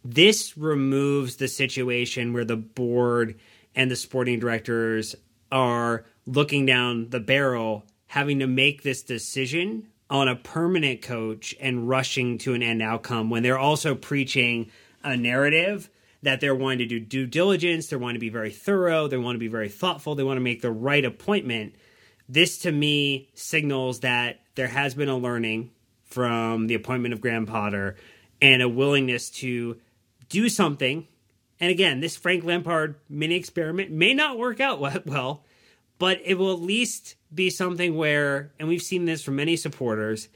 this 0.03 0.55
removes 0.55 1.37
the 1.37 1.47
situation 1.47 2.31
where 2.31 2.45
the 2.45 2.55
board 2.55 3.39
and 3.75 3.89
the 3.89 3.95
sporting 3.95 4.39
directors 4.39 5.15
are 5.51 6.05
looking 6.27 6.65
down 6.65 7.09
the 7.09 7.19
barrel, 7.19 7.85
having 8.07 8.39
to 8.39 8.47
make 8.47 8.83
this 8.83 9.01
decision 9.01 9.87
on 10.09 10.27
a 10.27 10.35
permanent 10.35 11.01
coach 11.01 11.55
and 11.59 11.89
rushing 11.89 12.37
to 12.37 12.53
an 12.53 12.61
end 12.61 12.83
outcome 12.83 13.31
when 13.31 13.41
they're 13.41 13.57
also 13.57 13.95
preaching 13.95 14.69
a 15.03 15.17
narrative 15.17 15.89
that 16.25 16.41
they're 16.41 16.55
wanting 16.55 16.79
to 16.79 16.85
do 16.87 16.99
due 16.99 17.27
diligence, 17.27 17.87
they're 17.87 17.99
wanting 17.99 18.15
to 18.15 18.19
be 18.19 18.29
very 18.29 18.49
thorough, 18.49 19.07
they 19.07 19.15
want 19.15 19.35
to 19.35 19.39
be 19.39 19.47
very 19.47 19.69
thoughtful, 19.69 20.15
they 20.15 20.23
want 20.23 20.37
to 20.37 20.41
make 20.41 20.61
the 20.61 20.71
right 20.71 21.05
appointment. 21.05 21.75
This 22.27 22.57
to 22.59 22.71
me 22.71 23.29
signals 23.35 23.99
that 23.99 24.39
there 24.55 24.67
has 24.67 24.95
been 24.95 25.07
a 25.07 25.17
learning 25.17 25.69
from 26.03 26.65
the 26.65 26.73
appointment 26.73 27.13
of 27.13 27.21
Graham 27.21 27.45
Potter 27.45 27.95
and 28.41 28.63
a 28.63 28.67
willingness 28.67 29.29
to 29.29 29.77
do 30.27 30.49
something. 30.49 31.07
And 31.59 31.69
again, 31.69 31.99
this 31.99 32.17
Frank 32.17 32.43
Lampard 32.43 32.95
mini 33.07 33.35
experiment 33.35 33.91
may 33.91 34.15
not 34.15 34.39
work 34.39 34.59
out 34.59 34.79
well, 35.05 35.43
but 35.99 36.19
it 36.25 36.39
will 36.39 36.53
at 36.53 36.59
least 36.59 37.15
be 37.31 37.51
something 37.51 37.95
where, 37.95 38.51
and 38.59 38.67
we've 38.67 38.81
seen 38.81 39.05
this 39.05 39.21
from 39.21 39.35
many 39.35 39.55
supporters, 39.55 40.27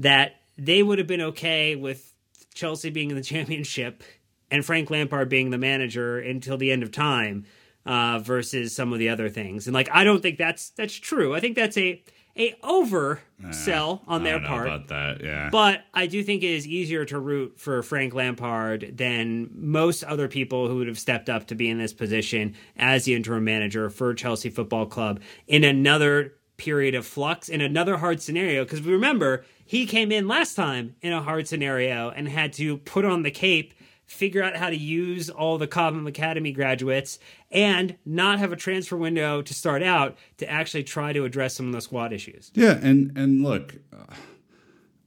that 0.00 0.40
they 0.58 0.82
would 0.82 0.98
have 0.98 1.06
been 1.06 1.20
okay 1.20 1.76
with 1.76 2.12
Chelsea 2.52 2.90
being 2.90 3.10
in 3.10 3.16
the 3.16 3.22
championship 3.22 4.02
and 4.50 4.64
Frank 4.64 4.90
Lampard 4.90 5.28
being 5.28 5.50
the 5.50 5.58
manager 5.58 6.18
until 6.18 6.56
the 6.56 6.70
end 6.70 6.82
of 6.82 6.92
time 6.92 7.44
uh, 7.84 8.18
versus 8.18 8.74
some 8.74 8.92
of 8.92 8.98
the 8.98 9.08
other 9.08 9.28
things. 9.28 9.66
And 9.66 9.74
like, 9.74 9.88
I 9.92 10.04
don't 10.04 10.22
think 10.22 10.38
that's 10.38 10.70
that's 10.70 10.94
true. 10.94 11.34
I 11.34 11.40
think 11.40 11.56
that's 11.56 11.76
a 11.78 12.02
a 12.38 12.54
over 12.62 13.20
sell 13.50 14.02
on 14.06 14.22
their 14.22 14.40
part. 14.40 14.66
About 14.66 14.88
that, 14.88 15.24
yeah. 15.24 15.48
But 15.50 15.84
I 15.94 16.06
do 16.06 16.22
think 16.22 16.42
it 16.42 16.50
is 16.50 16.66
easier 16.66 17.04
to 17.06 17.18
root 17.18 17.58
for 17.58 17.82
Frank 17.82 18.14
Lampard 18.14 18.92
than 18.94 19.48
most 19.54 20.04
other 20.04 20.28
people 20.28 20.68
who 20.68 20.76
would 20.76 20.86
have 20.86 20.98
stepped 20.98 21.30
up 21.30 21.46
to 21.46 21.54
be 21.54 21.70
in 21.70 21.78
this 21.78 21.94
position 21.94 22.54
as 22.76 23.04
the 23.04 23.14
interim 23.14 23.44
manager 23.44 23.88
for 23.88 24.12
Chelsea 24.12 24.50
Football 24.50 24.86
Club 24.86 25.20
in 25.46 25.64
another 25.64 26.34
period 26.56 26.94
of 26.94 27.06
flux 27.06 27.48
in 27.48 27.60
another 27.60 27.98
hard 27.98 28.20
scenario 28.20 28.64
because 28.64 28.80
we 28.80 28.92
remember 28.92 29.44
he 29.66 29.84
came 29.86 30.10
in 30.10 30.26
last 30.26 30.54
time 30.54 30.94
in 31.02 31.12
a 31.12 31.22
hard 31.22 31.46
scenario 31.46 32.10
and 32.10 32.28
had 32.28 32.52
to 32.52 32.78
put 32.78 33.04
on 33.04 33.22
the 33.22 33.30
cape 33.30 33.74
figure 34.06 34.42
out 34.42 34.56
how 34.56 34.70
to 34.70 34.76
use 34.76 35.28
all 35.28 35.58
the 35.58 35.66
Cobham 35.66 36.06
Academy 36.06 36.52
graduates, 36.52 37.18
and 37.50 37.96
not 38.04 38.38
have 38.38 38.52
a 38.52 38.56
transfer 38.56 38.96
window 38.96 39.42
to 39.42 39.54
start 39.54 39.82
out 39.82 40.16
to 40.38 40.48
actually 40.48 40.84
try 40.84 41.12
to 41.12 41.24
address 41.24 41.54
some 41.54 41.66
of 41.66 41.72
the 41.72 41.80
squad 41.80 42.12
issues. 42.12 42.50
Yeah, 42.54 42.78
and 42.82 43.16
and 43.16 43.42
look, 43.42 43.74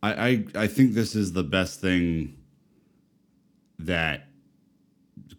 I 0.04 0.28
I, 0.28 0.46
I 0.56 0.68
think 0.68 0.94
this 0.94 1.16
is 1.16 1.34
the 1.34 1.44
best 1.44 1.80
thing 1.80 2.38
that 3.80 4.28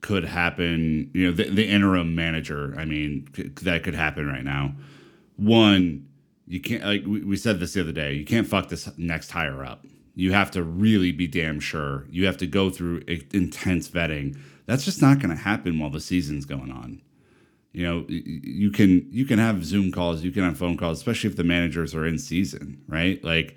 could 0.01 0.25
happen. 0.25 1.11
You 1.13 1.27
know, 1.27 1.33
the, 1.33 1.51
the 1.51 1.69
interim 1.69 2.15
manager. 2.15 2.75
I 2.79 2.87
mean, 2.87 3.29
that 3.63 3.85
could 3.85 3.95
happen 3.95 4.27
right 4.27 4.45
now. 4.45 4.75
One, 5.37 6.09
you 6.47 6.61
can't 6.61 6.85
like 6.85 7.05
we, 7.05 7.23
we 7.23 7.37
said 7.37 7.61
this 7.61 7.75
the 7.75 7.83
other 7.83 7.93
day. 7.93 8.15
You 8.15 8.25
can't 8.25 8.47
fuck 8.47 8.69
this 8.69 8.89
next 8.97 9.31
higher 9.31 9.63
up 9.65 9.85
you 10.15 10.33
have 10.33 10.51
to 10.53 10.63
really 10.63 11.13
be 11.13 11.27
damn 11.27 11.61
sure. 11.61 12.07
You 12.11 12.27
have 12.27 12.37
to 12.39 12.47
go 12.47 12.71
through 12.71 13.03
intense 13.33 13.89
vetting. 13.89 14.39
That's 14.67 14.85
just 14.85 15.03
not 15.03 15.19
going 15.19 15.31
to 15.31 15.43
happen 15.43 15.79
while 15.79 15.91
the 15.91 16.01
season's 16.01 16.45
going 16.45 16.71
on. 16.71 17.01
You 17.73 17.87
know, 17.87 18.05
you 18.09 18.71
can 18.71 19.07
you 19.13 19.25
can 19.25 19.39
have 19.39 19.65
Zoom 19.65 19.93
calls, 19.93 20.25
you 20.25 20.33
can 20.33 20.43
have 20.43 20.59
phone 20.59 20.77
calls, 20.77 20.99
especially 20.99 21.31
if 21.31 21.37
the 21.37 21.45
managers 21.45 21.95
are 21.95 22.05
in 22.05 22.19
season, 22.19 22.83
right? 22.89 23.23
Like 23.23 23.57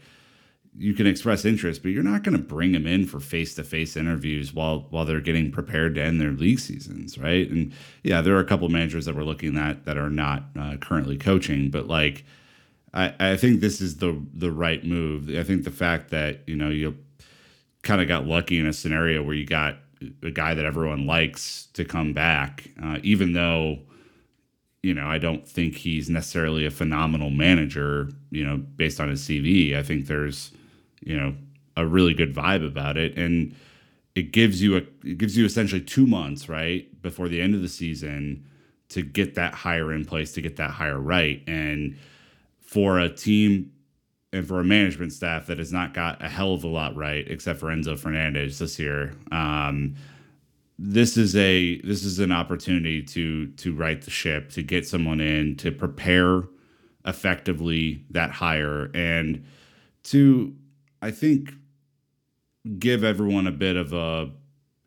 you 0.77 0.93
can 0.93 1.07
express 1.07 1.45
interest, 1.45 1.81
but 1.81 1.91
you're 1.91 2.03
not 2.03 2.23
going 2.23 2.37
to 2.37 2.43
bring 2.43 2.71
them 2.71 2.85
in 2.87 3.07
for 3.07 3.19
face 3.19 3.55
to 3.55 3.63
face 3.63 3.97
interviews 3.97 4.53
while 4.53 4.87
while 4.91 5.05
they're 5.05 5.19
getting 5.19 5.51
prepared 5.51 5.95
to 5.95 6.03
end 6.03 6.21
their 6.21 6.31
league 6.31 6.59
seasons, 6.59 7.17
right? 7.17 7.49
And 7.49 7.73
yeah, 8.03 8.21
there 8.21 8.35
are 8.35 8.39
a 8.39 8.45
couple 8.45 8.69
managers 8.69 9.05
that 9.05 9.15
we're 9.15 9.23
looking 9.23 9.57
at 9.57 9.85
that 9.85 9.97
are 9.97 10.11
not 10.11 10.45
uh, 10.59 10.77
currently 10.77 11.17
coaching, 11.17 11.71
but 11.71 11.87
like 11.87 12.23
I, 12.93 13.13
I 13.19 13.37
think 13.37 13.61
this 13.61 13.81
is 13.81 13.97
the 13.97 14.21
the 14.33 14.51
right 14.51 14.83
move. 14.83 15.29
I 15.29 15.43
think 15.43 15.63
the 15.63 15.71
fact 15.71 16.11
that 16.11 16.41
you 16.47 16.55
know 16.55 16.69
you 16.69 16.97
kind 17.81 18.01
of 18.01 18.07
got 18.07 18.25
lucky 18.25 18.59
in 18.59 18.65
a 18.65 18.73
scenario 18.73 19.23
where 19.23 19.35
you 19.35 19.45
got 19.45 19.77
a 20.21 20.31
guy 20.31 20.53
that 20.53 20.65
everyone 20.65 21.07
likes 21.07 21.67
to 21.73 21.85
come 21.85 22.13
back, 22.13 22.69
uh, 22.81 22.99
even 23.03 23.33
though 23.33 23.79
you 24.81 24.93
know 24.93 25.07
I 25.07 25.17
don't 25.17 25.47
think 25.47 25.75
he's 25.75 26.09
necessarily 26.09 26.65
a 26.65 26.71
phenomenal 26.71 27.29
manager. 27.29 28.09
You 28.29 28.45
know, 28.45 28.57
based 28.57 28.99
on 28.99 29.09
his 29.09 29.21
CV, 29.21 29.75
I 29.75 29.83
think 29.83 30.07
there's 30.07 30.51
you 31.03 31.17
know 31.17 31.35
a 31.75 31.85
really 31.85 32.13
good 32.13 32.35
vibe 32.35 32.65
about 32.65 32.97
it, 32.97 33.17
and 33.17 33.55
it 34.15 34.31
gives 34.31 34.61
you 34.61 34.77
a 34.77 34.81
it 35.03 35.17
gives 35.17 35.35
you 35.37 35.45
essentially 35.45 35.81
two 35.81 36.05
months 36.05 36.47
right 36.47 37.01
before 37.01 37.27
the 37.27 37.41
end 37.41 37.55
of 37.55 37.61
the 37.61 37.69
season 37.69 38.45
to 38.89 39.01
get 39.01 39.35
that 39.35 39.53
hire 39.53 39.91
in 39.91 40.05
place 40.05 40.33
to 40.33 40.41
get 40.41 40.57
that 40.57 40.69
hire 40.69 40.99
right 40.99 41.41
and 41.47 41.97
for 42.63 42.99
a 42.99 43.09
team 43.09 43.71
and 44.31 44.47
for 44.47 44.59
a 44.59 44.63
management 44.63 45.13
staff 45.13 45.45
that 45.45 45.59
has 45.59 45.71
not 45.71 45.93
got 45.93 46.23
a 46.23 46.27
hell 46.27 46.55
of 46.55 46.63
a 46.63 46.67
lot 46.67 46.95
right, 46.95 47.29
except 47.29 47.59
for 47.59 47.67
Enzo 47.67 47.97
Fernandez 47.97 48.57
this 48.57 48.79
year. 48.79 49.13
Um, 49.31 49.95
this 50.79 51.17
is 51.17 51.35
a 51.35 51.79
this 51.81 52.03
is 52.03 52.17
an 52.17 52.31
opportunity 52.31 53.03
to 53.03 53.47
to 53.47 53.75
right 53.75 54.01
the 54.01 54.09
ship, 54.09 54.49
to 54.51 54.63
get 54.63 54.87
someone 54.87 55.21
in, 55.21 55.55
to 55.57 55.71
prepare 55.71 56.43
effectively 57.05 58.03
that 58.09 58.31
hire, 58.31 58.89
and 58.95 59.45
to 60.05 60.55
I 61.01 61.11
think 61.11 61.53
give 62.79 63.03
everyone 63.03 63.45
a 63.45 63.51
bit 63.51 63.75
of 63.75 63.93
a 63.93 64.31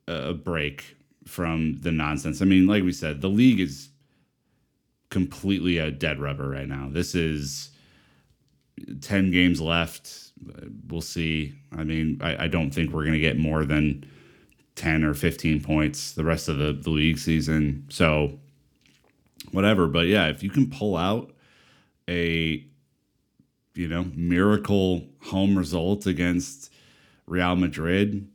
a 0.08 0.34
break 0.34 0.96
from 1.24 1.76
the 1.80 1.92
nonsense. 1.92 2.42
I 2.42 2.46
mean, 2.46 2.66
like 2.66 2.82
we 2.82 2.92
said, 2.92 3.20
the 3.20 3.28
league 3.28 3.60
is 3.60 3.90
completely 5.10 5.78
a 5.78 5.90
dead 5.90 6.20
rubber 6.20 6.48
right 6.48 6.68
now. 6.68 6.88
This 6.90 7.14
is 7.14 7.70
10 9.00 9.30
games 9.30 9.60
left. 9.60 10.32
We'll 10.88 11.00
see. 11.00 11.54
I 11.76 11.84
mean, 11.84 12.18
I, 12.22 12.44
I 12.44 12.48
don't 12.48 12.70
think 12.70 12.92
we're 12.92 13.04
going 13.04 13.14
to 13.14 13.20
get 13.20 13.38
more 13.38 13.64
than 13.64 14.04
10 14.74 15.04
or 15.04 15.14
15 15.14 15.62
points 15.62 16.12
the 16.12 16.24
rest 16.24 16.48
of 16.48 16.58
the, 16.58 16.72
the 16.72 16.90
league 16.90 17.18
season. 17.18 17.86
So, 17.88 18.38
whatever. 19.52 19.86
But 19.86 20.06
yeah, 20.06 20.26
if 20.28 20.42
you 20.42 20.50
can 20.50 20.70
pull 20.70 20.96
out 20.96 21.32
a, 22.08 22.64
you 23.74 23.88
know, 23.88 24.06
miracle 24.14 25.04
home 25.22 25.56
result 25.56 26.06
against 26.06 26.72
Real 27.26 27.56
Madrid, 27.56 28.28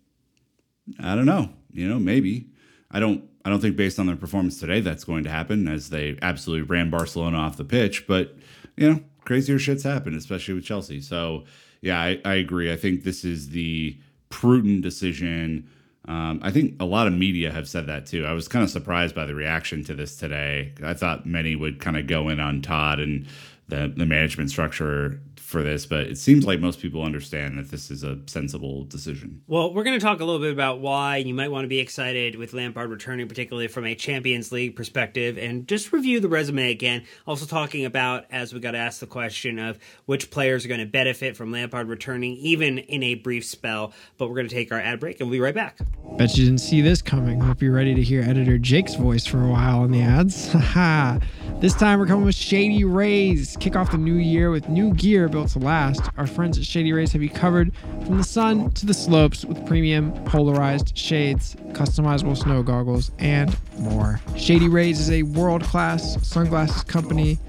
I 1.00 1.16
don't 1.16 1.26
know. 1.26 1.50
You 1.72 1.88
know, 1.88 2.00
maybe. 2.00 2.48
I 2.90 3.00
don't 3.00 3.24
I 3.44 3.50
don't 3.50 3.60
think 3.60 3.76
based 3.76 4.00
on 4.00 4.08
their 4.08 4.16
performance 4.16 4.60
today 4.60 4.82
that's 4.82 5.04
going 5.04 5.24
to 5.24 5.30
happen 5.30 5.68
as 5.68 5.90
they 5.90 6.18
absolutely 6.22 6.64
ran 6.64 6.90
Barcelona 6.90 7.38
off 7.38 7.58
the 7.58 7.64
pitch, 7.64 8.08
but 8.08 8.36
you 8.78 8.90
know, 8.90 9.00
crazier 9.26 9.58
shits 9.58 9.84
happen, 9.84 10.16
especially 10.16 10.54
with 10.54 10.64
Chelsea. 10.64 11.02
So 11.02 11.46
yeah, 11.82 12.00
I, 12.00 12.22
I 12.24 12.36
agree. 12.36 12.72
I 12.72 12.76
think 12.76 13.04
this 13.04 13.26
is 13.26 13.50
the 13.50 13.98
prudent 14.30 14.82
decision. 14.82 15.68
Um, 16.08 16.40
I 16.44 16.52
think 16.52 16.76
a 16.80 16.86
lot 16.86 17.08
of 17.08 17.14
media 17.14 17.52
have 17.52 17.68
said 17.68 17.88
that 17.88 18.06
too. 18.06 18.26
I 18.26 18.34
was 18.34 18.48
kind 18.48 18.64
of 18.64 18.70
surprised 18.70 19.16
by 19.16 19.26
the 19.26 19.36
reaction 19.36 19.84
to 19.86 19.94
this 19.94 20.16
today. 20.16 20.74
I 20.84 20.94
thought 20.94 21.26
many 21.26 21.56
would 21.56 21.80
kind 21.80 21.98
of 21.98 22.08
go 22.08 22.30
in 22.30 22.40
on 22.40 22.62
Todd 22.62 23.00
and 23.00 23.28
the 23.68 23.92
the 23.96 24.06
management 24.06 24.50
structure 24.50 25.20
for 25.52 25.62
this, 25.62 25.86
but 25.86 26.02
it 26.08 26.18
seems 26.18 26.46
like 26.46 26.60
most 26.60 26.80
people 26.80 27.04
understand 27.04 27.58
that 27.58 27.70
this 27.70 27.92
is 27.92 28.04
a 28.04 28.18
sensible 28.26 28.86
decision. 28.86 29.42
Well, 29.48 29.74
we're 29.74 29.84
going 29.84 30.00
to 30.00 30.04
talk 30.04 30.22
a 30.22 30.26
little 30.26 30.40
bit 30.40 30.54
about 30.54 30.80
why 30.80 31.18
you 31.18 31.34
might 31.34 31.52
want 31.52 31.66
to 31.66 31.68
be 31.68 31.80
excited 31.80 32.36
with 32.38 32.54
Lampard 32.54 32.90
returning, 32.90 33.28
particularly 33.28 33.68
from 33.68 33.86
a 33.86 33.94
Champions 33.94 34.52
League 34.52 34.76
perspective, 34.76 35.38
and 35.38 35.68
just 35.68 35.92
review 35.92 36.22
the 36.22 36.30
resume 36.30 36.72
again. 36.72 37.04
Also, 37.28 37.46
talking 37.46 37.86
about, 37.86 38.26
as 38.32 38.54
we 38.54 38.62
got 38.62 38.76
asked 38.76 39.02
the 39.02 39.08
question 39.08 39.60
of 39.60 39.78
which 40.06 40.32
players 40.32 40.64
are 40.66 40.70
going 40.70 40.80
to 40.80 40.86
benefit 40.86 41.36
from 41.36 41.52
Lampard 41.52 41.90
returning, 41.90 42.34
even 42.38 42.78
in 42.78 43.04
a 43.04 43.16
brief 43.16 43.46
spell. 43.46 43.92
But 44.18 44.30
we're 44.30 44.36
going 44.36 44.48
to 44.48 44.56
take 44.56 44.72
our 44.72 44.80
ad 44.80 45.02
break 45.02 45.20
and 45.20 45.30
we'll 45.30 45.38
be 45.38 45.42
right 45.42 45.54
back. 45.54 45.80
Bet 46.18 46.38
you 46.38 46.46
didn't 46.46 46.62
see 46.62 46.80
this 46.82 47.02
coming. 47.02 47.42
Hope 47.42 47.62
you're 47.62 47.74
ready 47.74 47.94
to 47.94 48.02
hear 48.02 48.22
editor 48.22 48.58
Jake's 48.58 48.96
voice 48.96 49.26
for 49.26 49.44
a 49.44 49.50
while 49.50 49.84
in 49.84 49.92
the 49.92 50.02
ads. 50.02 50.52
Haha. 50.54 51.20
this 51.60 51.74
time 51.74 52.00
we're 52.00 52.08
coming 52.08 52.26
with 52.26 52.36
Shady 52.36 52.86
Rays. 52.86 53.58
Kick 53.60 53.76
off 53.76 53.92
the 53.92 53.98
new 53.98 54.16
year 54.16 54.50
with 54.50 54.70
new 54.70 54.94
gear 54.94 55.28
built 55.28 55.41
to 55.48 55.60
last. 55.60 56.02
Our 56.18 56.28
friends 56.28 56.58
at 56.58 56.66
Shady 56.66 56.94
Rays 56.94 57.12
have 57.14 57.22
you 57.22 57.30
covered 57.30 57.72
from 58.06 58.18
the 58.18 58.24
sun 58.24 58.72
to 58.72 58.86
the 58.86 58.94
slopes 58.94 59.46
with 59.46 59.66
premium 59.66 60.12
polarized 60.26 60.98
shades, 60.98 61.56
customizable 61.72 62.38
snow 62.38 62.64
goggles, 62.64 63.12
and 63.20 63.56
more. 63.80 64.20
Shady 64.38 64.68
Rays 64.68 65.00
is 65.00 65.12
a 65.12 65.24
world 65.24 65.64
class 65.64 66.18
sunglasses 66.28 66.84
company, 66.84 67.40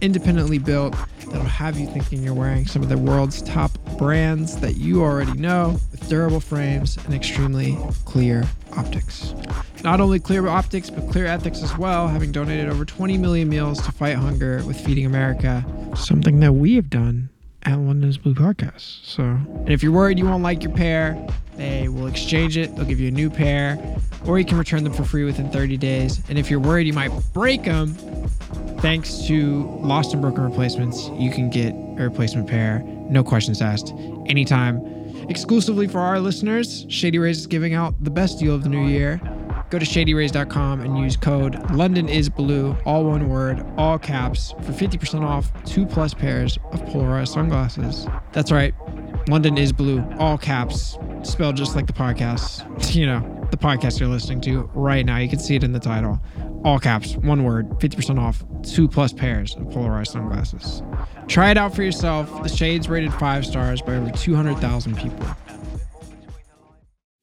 independently 0.00 0.58
built, 0.58 0.94
that'll 1.30 1.44
have 1.44 1.78
you 1.78 1.86
thinking 1.86 2.22
you're 2.22 2.34
wearing 2.34 2.66
some 2.66 2.82
of 2.82 2.88
the 2.88 2.98
world's 2.98 3.42
top 3.42 3.70
brands 3.96 4.58
that 4.60 4.76
you 4.76 5.02
already 5.02 5.32
know 5.38 5.78
with 5.90 6.08
durable 6.08 6.40
frames 6.40 6.96
and 7.04 7.14
extremely 7.14 7.78
clear 8.04 8.44
optics. 8.76 9.34
Not 9.82 10.00
only 10.00 10.18
clear 10.18 10.46
optics, 10.48 10.90
but 10.90 11.08
clear 11.10 11.26
ethics 11.26 11.62
as 11.62 11.76
well, 11.78 12.08
having 12.08 12.32
donated 12.32 12.68
over 12.68 12.84
20 12.84 13.16
million 13.16 13.48
meals 13.48 13.80
to 13.82 13.92
fight 13.92 14.16
hunger 14.16 14.62
with 14.66 14.78
Feeding 14.78 15.06
America, 15.06 15.64
something 15.96 16.40
that 16.40 16.52
we 16.52 16.74
have 16.74 16.90
done 16.90 17.29
at 17.64 17.78
London's 17.78 18.18
Blue 18.18 18.34
Podcast. 18.34 19.04
So, 19.04 19.22
and 19.22 19.70
if 19.70 19.82
you're 19.82 19.92
worried 19.92 20.18
you 20.18 20.24
won't 20.24 20.42
like 20.42 20.62
your 20.62 20.72
pair, 20.72 21.26
they 21.56 21.88
will 21.88 22.06
exchange 22.06 22.56
it. 22.56 22.74
They'll 22.74 22.86
give 22.86 23.00
you 23.00 23.08
a 23.08 23.12
new 23.12 23.28
pair, 23.28 23.78
or 24.26 24.38
you 24.38 24.44
can 24.44 24.58
return 24.58 24.84
them 24.84 24.92
for 24.92 25.04
free 25.04 25.24
within 25.24 25.50
30 25.50 25.76
days. 25.76 26.22
And 26.28 26.38
if 26.38 26.50
you're 26.50 26.60
worried 26.60 26.86
you 26.86 26.92
might 26.92 27.12
break 27.32 27.64
them, 27.64 27.94
thanks 28.80 29.26
to 29.26 29.66
Lost 29.80 30.12
and 30.12 30.22
Broken 30.22 30.44
Replacements, 30.44 31.08
you 31.14 31.30
can 31.30 31.50
get 31.50 31.72
a 31.72 32.04
replacement 32.04 32.48
pair, 32.48 32.82
no 33.10 33.22
questions 33.22 33.60
asked, 33.60 33.92
anytime. 34.26 34.80
Exclusively 35.28 35.86
for 35.86 36.00
our 36.00 36.18
listeners, 36.18 36.86
Shady 36.88 37.18
Rays 37.18 37.38
is 37.38 37.46
giving 37.46 37.74
out 37.74 37.94
the 38.02 38.10
best 38.10 38.38
deal 38.38 38.54
of 38.54 38.62
the 38.62 38.68
new 38.68 38.86
year. 38.86 39.20
Go 39.70 39.78
to 39.78 39.86
shadyrays.com 39.86 40.80
and 40.80 40.98
use 40.98 41.16
code 41.16 41.70
London 41.70 42.08
is 42.08 42.28
blue, 42.28 42.76
all 42.84 43.04
one 43.04 43.28
word, 43.28 43.64
all 43.76 44.00
caps, 44.00 44.50
for 44.62 44.72
50% 44.72 45.22
off 45.22 45.52
two 45.64 45.86
plus 45.86 46.12
pairs 46.12 46.58
of 46.72 46.84
polarized 46.86 47.32
sunglasses. 47.32 48.06
That's 48.32 48.50
right, 48.50 48.74
London 49.28 49.56
is 49.56 49.72
blue, 49.72 50.04
all 50.18 50.36
caps, 50.36 50.98
spelled 51.22 51.56
just 51.56 51.76
like 51.76 51.86
the 51.86 51.92
podcast. 51.92 52.66
You 52.90 53.06
know, 53.06 53.46
the 53.52 53.56
podcast 53.56 54.00
you're 54.00 54.08
listening 54.08 54.40
to 54.42 54.68
right 54.74 55.06
now. 55.06 55.18
You 55.18 55.28
can 55.28 55.38
see 55.38 55.54
it 55.54 55.62
in 55.62 55.72
the 55.72 55.78
title. 55.78 56.20
All 56.64 56.80
caps, 56.80 57.16
one 57.18 57.44
word, 57.44 57.68
50% 57.78 58.18
off, 58.18 58.42
two 58.64 58.88
plus 58.88 59.12
pairs 59.12 59.54
of 59.54 59.70
polarized 59.70 60.10
sunglasses. 60.10 60.82
Try 61.28 61.52
it 61.52 61.56
out 61.56 61.72
for 61.72 61.84
yourself. 61.84 62.42
The 62.42 62.48
shade's 62.48 62.88
rated 62.88 63.14
five 63.14 63.46
stars 63.46 63.80
by 63.80 63.94
over 63.94 64.10
200,000 64.10 64.96
people. 64.96 65.24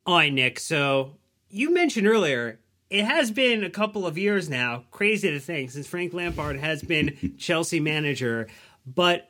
All 0.06 0.16
right, 0.16 0.32
Nick. 0.32 0.58
So 0.58 1.18
you 1.50 1.74
mentioned 1.74 2.08
earlier 2.08 2.60
it 2.90 3.04
has 3.04 3.32
been 3.32 3.64
a 3.64 3.70
couple 3.70 4.06
of 4.06 4.18
years 4.18 4.50
now, 4.50 4.86
crazy 4.92 5.30
to 5.30 5.40
think, 5.40 5.72
since 5.72 5.88
Frank 5.88 6.14
Lampard 6.14 6.58
has 6.60 6.82
been 6.82 7.36
Chelsea 7.38 7.80
manager. 7.80 8.48
But 8.86 9.30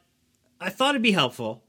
I 0.62 0.70
thought 0.70 0.92
it'd 0.92 1.02
be 1.02 1.12
helpful 1.12 1.64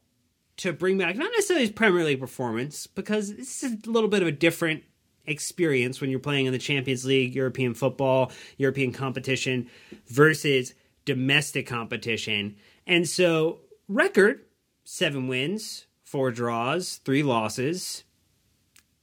to 0.59 0.73
bring 0.73 0.99
back 0.99 1.17
not 1.17 1.31
necessarily 1.33 1.67
his 1.67 1.75
Premier 1.75 2.05
League 2.05 2.21
performance, 2.21 2.87
because 2.87 3.35
this 3.35 3.63
is 3.63 3.77
a 3.87 3.91
little 3.91 4.09
bit 4.09 4.23
of 4.23 4.29
a 4.29 4.33
different 4.33 4.83
experience 5.27 6.01
when 6.01 6.11
you're 6.11 6.19
playing 6.19 6.47
in 6.47 6.53
the 6.53 6.59
Champions 6.59 7.05
League, 7.05 7.35
European 7.35 7.75
football, 7.75 8.33
European 8.57 8.93
competition 8.93 9.69
versus 10.09 10.75
domestic 11.05 11.67
competition. 11.67 12.57
And 12.87 13.09
so, 13.09 13.61
record 13.89 14.45
seven 14.85 15.29
wins, 15.29 15.87
four 16.03 16.31
draws, 16.31 16.97
three 16.97 17.23
losses. 17.23 18.05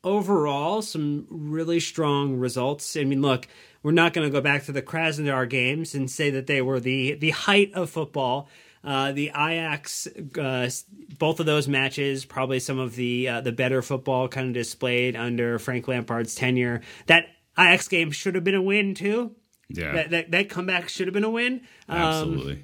Overall, 0.06 0.82
some 0.84 1.26
really 1.30 1.80
strong 1.82 2.38
results. 2.38 2.96
I 2.96 3.04
mean, 3.04 3.22
look, 3.22 3.48
we're 3.82 3.92
not 3.92 4.14
going 4.14 4.26
to 4.28 4.32
go 4.32 4.40
back 4.40 4.64
to 4.66 4.72
the 4.72 4.82
Krasnodar 4.82 5.50
games 5.50 5.94
and 5.94 6.10
say 6.10 6.30
that 6.30 6.48
they 6.48 6.62
were 6.62 6.80
the 6.80 7.16
the 7.16 7.32
height 7.32 7.74
of 7.74 7.90
football. 7.90 8.48
Uh, 8.84 9.12
the 9.12 9.30
Ajax, 9.30 10.08
uh, 10.40 10.70
both 11.18 11.40
of 11.40 11.48
those 11.48 11.68
matches, 11.68 12.24
probably 12.24 12.60
some 12.60 12.78
of 12.78 12.96
the 12.96 13.28
uh, 13.28 13.42
the 13.42 13.52
better 13.52 13.82
football 13.82 14.28
kind 14.28 14.48
of 14.48 14.54
displayed 14.54 15.16
under 15.16 15.58
Frank 15.58 15.88
Lampard's 15.88 16.36
tenure. 16.36 16.82
That 17.08 17.26
Ajax 17.58 17.88
game 17.88 18.12
should 18.12 18.36
have 18.36 18.44
been 18.44 18.54
a 18.54 18.62
win 18.62 18.94
too. 18.94 19.36
Yeah, 19.70 19.94
that 19.94 20.10
that, 20.12 20.32
that 20.32 20.50
comeback 20.50 20.88
should 20.90 21.08
have 21.08 21.16
been 21.16 21.24
a 21.24 21.30
win. 21.32 21.62
Um, 21.90 21.98
absolutely. 21.98 22.64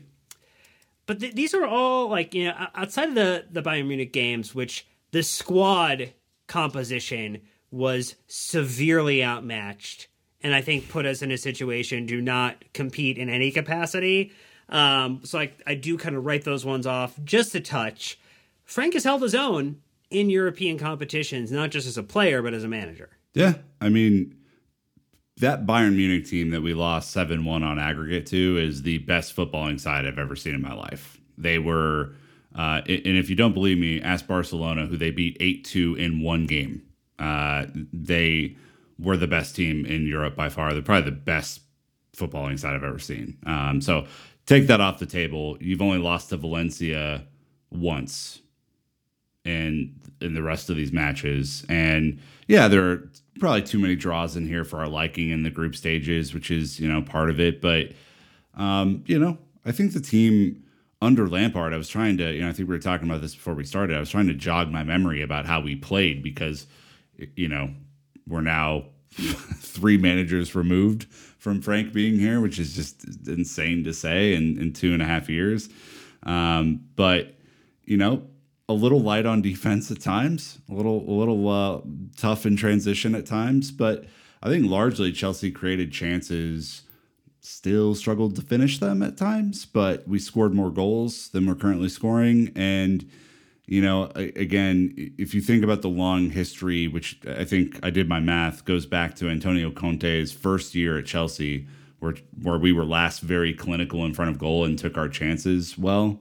but 1.07 1.19
th- 1.19 1.33
these 1.33 1.55
are 1.55 1.65
all 1.65 2.07
like 2.07 2.35
you 2.35 2.45
know 2.45 2.67
outside 2.75 3.09
of 3.09 3.15
the 3.15 3.45
the 3.49 3.63
Bayern 3.63 3.87
Munich 3.87 4.13
games, 4.13 4.53
which 4.53 4.85
the 5.09 5.23
squad 5.23 6.13
composition 6.51 7.41
was 7.71 8.15
severely 8.27 9.23
outmatched, 9.23 10.07
and 10.41 10.53
I 10.53 10.61
think 10.61 10.89
put 10.89 11.05
us 11.05 11.21
in 11.21 11.31
a 11.31 11.37
situation 11.37 12.05
to 12.07 12.21
not 12.21 12.63
compete 12.73 13.17
in 13.17 13.29
any 13.29 13.51
capacity. 13.51 14.33
Um, 14.67 15.21
so 15.23 15.39
I, 15.39 15.51
I 15.65 15.75
do 15.75 15.97
kind 15.97 16.15
of 16.15 16.25
write 16.25 16.43
those 16.43 16.65
ones 16.65 16.85
off 16.85 17.15
just 17.23 17.55
a 17.55 17.61
touch. 17.61 18.19
Frank 18.65 18.93
has 18.93 19.05
held 19.05 19.21
his 19.21 19.33
own 19.33 19.81
in 20.09 20.29
European 20.29 20.77
competitions, 20.77 21.51
not 21.51 21.71
just 21.71 21.87
as 21.87 21.97
a 21.97 22.03
player, 22.03 22.41
but 22.41 22.53
as 22.53 22.63
a 22.63 22.67
manager. 22.67 23.09
Yeah. 23.33 23.55
I 23.79 23.87
mean, 23.87 24.35
that 25.37 25.65
Bayern 25.65 25.95
Munich 25.95 26.25
team 26.25 26.49
that 26.49 26.61
we 26.61 26.73
lost 26.73 27.11
7 27.11 27.45
1 27.45 27.63
on 27.63 27.79
aggregate 27.79 28.25
to 28.27 28.57
is 28.57 28.83
the 28.83 28.99
best 28.99 29.35
footballing 29.35 29.79
side 29.79 30.05
I've 30.05 30.19
ever 30.19 30.35
seen 30.35 30.53
in 30.53 30.61
my 30.61 30.73
life. 30.73 31.19
They 31.37 31.59
were, 31.59 32.15
uh, 32.55 32.81
and 32.87 33.17
if 33.17 33.29
you 33.29 33.35
don't 33.35 33.53
believe 33.53 33.77
me, 33.77 34.01
ask 34.01 34.27
Barcelona, 34.27 34.85
who 34.85 34.97
they 34.97 35.11
beat 35.11 35.37
8 35.39 35.63
2 35.63 35.95
in 35.95 36.21
one 36.21 36.45
game. 36.45 36.81
Uh, 37.17 37.65
they 37.93 38.57
were 38.99 39.17
the 39.17 39.27
best 39.27 39.55
team 39.55 39.85
in 39.85 40.05
Europe 40.05 40.35
by 40.35 40.49
far. 40.49 40.73
They're 40.73 40.81
probably 40.81 41.09
the 41.09 41.15
best 41.17 41.61
footballing 42.15 42.59
side 42.59 42.75
I've 42.75 42.83
ever 42.83 42.99
seen. 42.99 43.37
Um, 43.45 43.81
so 43.81 44.05
take 44.45 44.67
that 44.67 44.81
off 44.81 44.99
the 44.99 45.05
table. 45.05 45.57
You've 45.59 45.81
only 45.81 45.97
lost 45.97 46.29
to 46.29 46.37
Valencia 46.37 47.25
once 47.69 48.41
in 49.45 49.95
in 50.19 50.33
the 50.35 50.43
rest 50.43 50.69
of 50.69 50.75
these 50.75 50.91
matches. 50.91 51.65
And 51.67 52.19
yeah, 52.47 52.67
there 52.67 52.91
are 52.91 53.09
probably 53.39 53.63
too 53.63 53.79
many 53.79 53.95
draws 53.95 54.35
in 54.35 54.45
here 54.45 54.63
for 54.63 54.79
our 54.79 54.87
liking 54.87 55.29
in 55.29 55.43
the 55.43 55.49
group 55.49 55.75
stages, 55.75 56.33
which 56.33 56.51
is, 56.51 56.79
you 56.79 56.91
know, 56.91 57.01
part 57.01 57.29
of 57.29 57.39
it. 57.39 57.61
But 57.61 57.93
um, 58.55 59.03
you 59.07 59.17
know, 59.17 59.37
I 59.65 59.71
think 59.71 59.93
the 59.93 60.01
team 60.01 60.60
under 61.01 61.27
Lampard, 61.27 61.73
I 61.73 61.77
was 61.77 61.89
trying 61.89 62.17
to, 62.17 62.31
you 62.31 62.41
know, 62.41 62.49
I 62.49 62.53
think 62.53 62.69
we 62.69 62.75
were 62.75 62.79
talking 62.79 63.09
about 63.09 63.21
this 63.21 63.33
before 63.33 63.53
we 63.53 63.63
started. 63.63 63.95
I 63.95 63.99
was 63.99 64.11
trying 64.11 64.27
to 64.27 64.33
jog 64.33 64.69
my 64.69 64.83
memory 64.83 65.21
about 65.21 65.45
how 65.45 65.59
we 65.59 65.75
played 65.75 66.21
because, 66.21 66.67
you 67.35 67.47
know, 67.47 67.71
we're 68.27 68.41
now 68.41 68.85
three 69.11 69.97
managers 69.97 70.53
removed 70.53 71.05
from 71.37 71.61
Frank 71.61 71.91
being 71.91 72.19
here, 72.19 72.39
which 72.39 72.59
is 72.59 72.75
just 72.75 73.27
insane 73.27 73.83
to 73.83 73.93
say 73.93 74.35
in, 74.35 74.59
in 74.59 74.73
two 74.73 74.93
and 74.93 75.01
a 75.01 75.05
half 75.05 75.27
years. 75.27 75.69
Um, 76.23 76.81
but 76.95 77.35
you 77.83 77.97
know, 77.97 78.27
a 78.69 78.73
little 78.73 79.01
light 79.01 79.25
on 79.25 79.41
defense 79.41 79.91
at 79.91 79.99
times, 79.99 80.59
a 80.69 80.73
little 80.73 81.03
a 81.09 81.13
little 81.13 81.49
uh, 81.49 81.81
tough 82.15 82.45
in 82.45 82.55
transition 82.55 83.15
at 83.15 83.25
times. 83.25 83.71
But 83.71 84.05
I 84.43 84.49
think 84.49 84.69
largely 84.69 85.11
Chelsea 85.11 85.51
created 85.51 85.91
chances, 85.91 86.83
still 87.41 87.93
struggled 87.95 88.35
to 88.37 88.41
finish 88.41 88.79
them 88.79 89.03
at 89.03 89.17
times. 89.17 89.65
But 89.65 90.07
we 90.07 90.19
scored 90.19 90.53
more 90.53 90.71
goals 90.71 91.29
than 91.29 91.45
we're 91.45 91.55
currently 91.55 91.89
scoring, 91.89 92.51
and 92.55 93.09
you 93.67 93.81
know, 93.81 94.11
again, 94.15 95.13
if 95.17 95.33
you 95.33 95.39
think 95.39 95.63
about 95.63 95.81
the 95.81 95.89
long 95.89 96.29
history, 96.29 96.87
which 96.87 97.19
I 97.25 97.45
think 97.45 97.79
I 97.83 97.89
did 97.89 98.09
my 98.09 98.19
math, 98.19 98.65
goes 98.65 98.85
back 98.85 99.15
to 99.15 99.29
Antonio 99.29 99.71
Conte's 99.71 100.31
first 100.31 100.75
year 100.75 100.97
at 100.97 101.05
Chelsea, 101.05 101.67
where 101.99 102.15
where 102.41 102.57
we 102.57 102.73
were 102.73 102.85
last 102.85 103.21
very 103.21 103.53
clinical 103.53 104.03
in 104.05 104.13
front 104.13 104.31
of 104.31 104.37
goal 104.37 104.65
and 104.65 104.77
took 104.77 104.97
our 104.97 105.07
chances 105.07 105.77
well. 105.77 106.19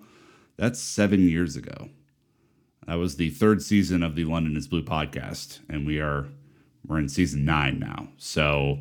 That's 0.56 0.78
seven 0.78 1.28
years 1.28 1.56
ago. 1.56 1.88
That 2.86 2.98
was 2.98 3.16
the 3.16 3.30
third 3.30 3.62
season 3.62 4.02
of 4.02 4.14
the 4.14 4.24
London 4.24 4.56
is 4.56 4.68
Blue 4.68 4.84
podcast, 4.84 5.60
and 5.68 5.86
we 5.86 6.00
are 6.00 6.28
we're 6.86 6.98
in 6.98 7.08
season 7.08 7.44
nine 7.44 7.78
now. 7.78 8.08
So 8.16 8.80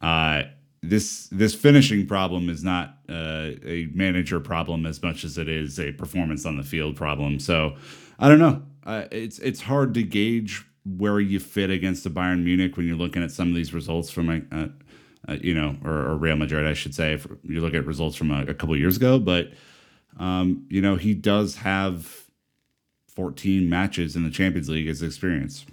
uh, 0.00 0.42
this 0.82 1.28
this 1.28 1.54
finishing 1.54 2.06
problem 2.06 2.48
is 2.50 2.64
not 2.64 2.98
uh, 3.08 3.50
a 3.64 3.88
manager 3.94 4.40
problem 4.40 4.84
as 4.84 5.02
much 5.02 5.24
as 5.24 5.38
it 5.38 5.48
is 5.48 5.78
a 5.78 5.92
performance 5.92 6.44
on 6.44 6.56
the 6.56 6.62
field 6.64 6.96
problem. 6.96 7.38
So 7.38 7.76
I 8.18 8.28
don't 8.28 8.40
know. 8.40 8.62
Uh, 8.84 9.04
it's 9.12 9.38
it's 9.38 9.60
hard 9.60 9.94
to 9.94 10.02
gauge 10.02 10.64
where 10.84 11.20
you 11.20 11.38
fit 11.38 11.70
against 11.70 12.02
the 12.02 12.10
Bayern 12.10 12.42
Munich 12.42 12.76
when 12.76 12.86
you're 12.86 12.96
looking 12.96 13.22
at 13.22 13.30
some 13.30 13.48
of 13.48 13.54
these 13.54 13.72
results 13.72 14.10
from 14.10 14.28
a, 14.28 15.36
you 15.36 15.54
know 15.54 15.76
or, 15.84 15.92
or, 15.92 16.16
Real 16.16 16.34
Madrid, 16.34 16.66
I 16.66 16.72
should 16.72 16.94
say. 16.94 17.12
If 17.12 17.28
you 17.44 17.60
look 17.60 17.74
at 17.74 17.86
results 17.86 18.16
from 18.16 18.32
a, 18.32 18.42
a 18.42 18.54
couple 18.54 18.76
years 18.76 18.96
ago, 18.96 19.20
but 19.20 19.52
um, 20.18 20.66
you 20.68 20.82
know 20.82 20.96
he 20.96 21.14
does 21.14 21.56
have 21.56 22.24
14 23.14 23.68
matches 23.68 24.16
in 24.16 24.24
the 24.24 24.30
Champions 24.30 24.68
League 24.68 24.88
as 24.88 25.00
experience. 25.00 25.64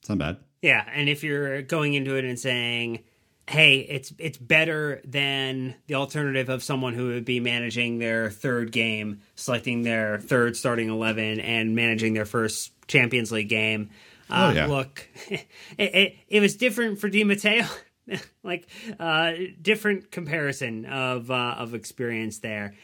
It's 0.00 0.08
not 0.08 0.18
bad. 0.18 0.38
Yeah, 0.62 0.84
and 0.92 1.08
if 1.08 1.22
you're 1.22 1.62
going 1.62 1.94
into 1.94 2.16
it 2.16 2.24
and 2.24 2.38
saying 2.38 3.04
hey, 3.50 3.80
it's 3.80 4.12
it's 4.18 4.38
better 4.38 5.00
than 5.04 5.74
the 5.88 5.96
alternative 5.96 6.48
of 6.48 6.62
someone 6.62 6.94
who 6.94 7.08
would 7.08 7.24
be 7.24 7.40
managing 7.40 7.98
their 7.98 8.30
third 8.30 8.70
game, 8.70 9.22
selecting 9.34 9.82
their 9.82 10.18
third 10.18 10.56
starting 10.56 10.88
eleven, 10.88 11.40
and 11.40 11.74
managing 11.74 12.14
their 12.14 12.24
first 12.24 12.72
Champions 12.86 13.32
League 13.32 13.48
game. 13.48 13.90
Uh, 14.30 14.50
oh, 14.52 14.54
yeah. 14.54 14.66
Look, 14.66 15.08
it, 15.28 15.46
it, 15.78 16.16
it, 16.28 16.40
was 16.40 16.54
different 16.54 17.00
for 17.00 17.08
Di 17.08 17.24
Matteo, 17.24 17.66
like 18.44 18.68
uh, 19.00 19.32
different 19.60 20.12
comparison 20.12 20.84
of 20.84 21.28
uh, 21.32 21.56
of 21.58 21.74
experience 21.74 22.38
there. 22.38 22.74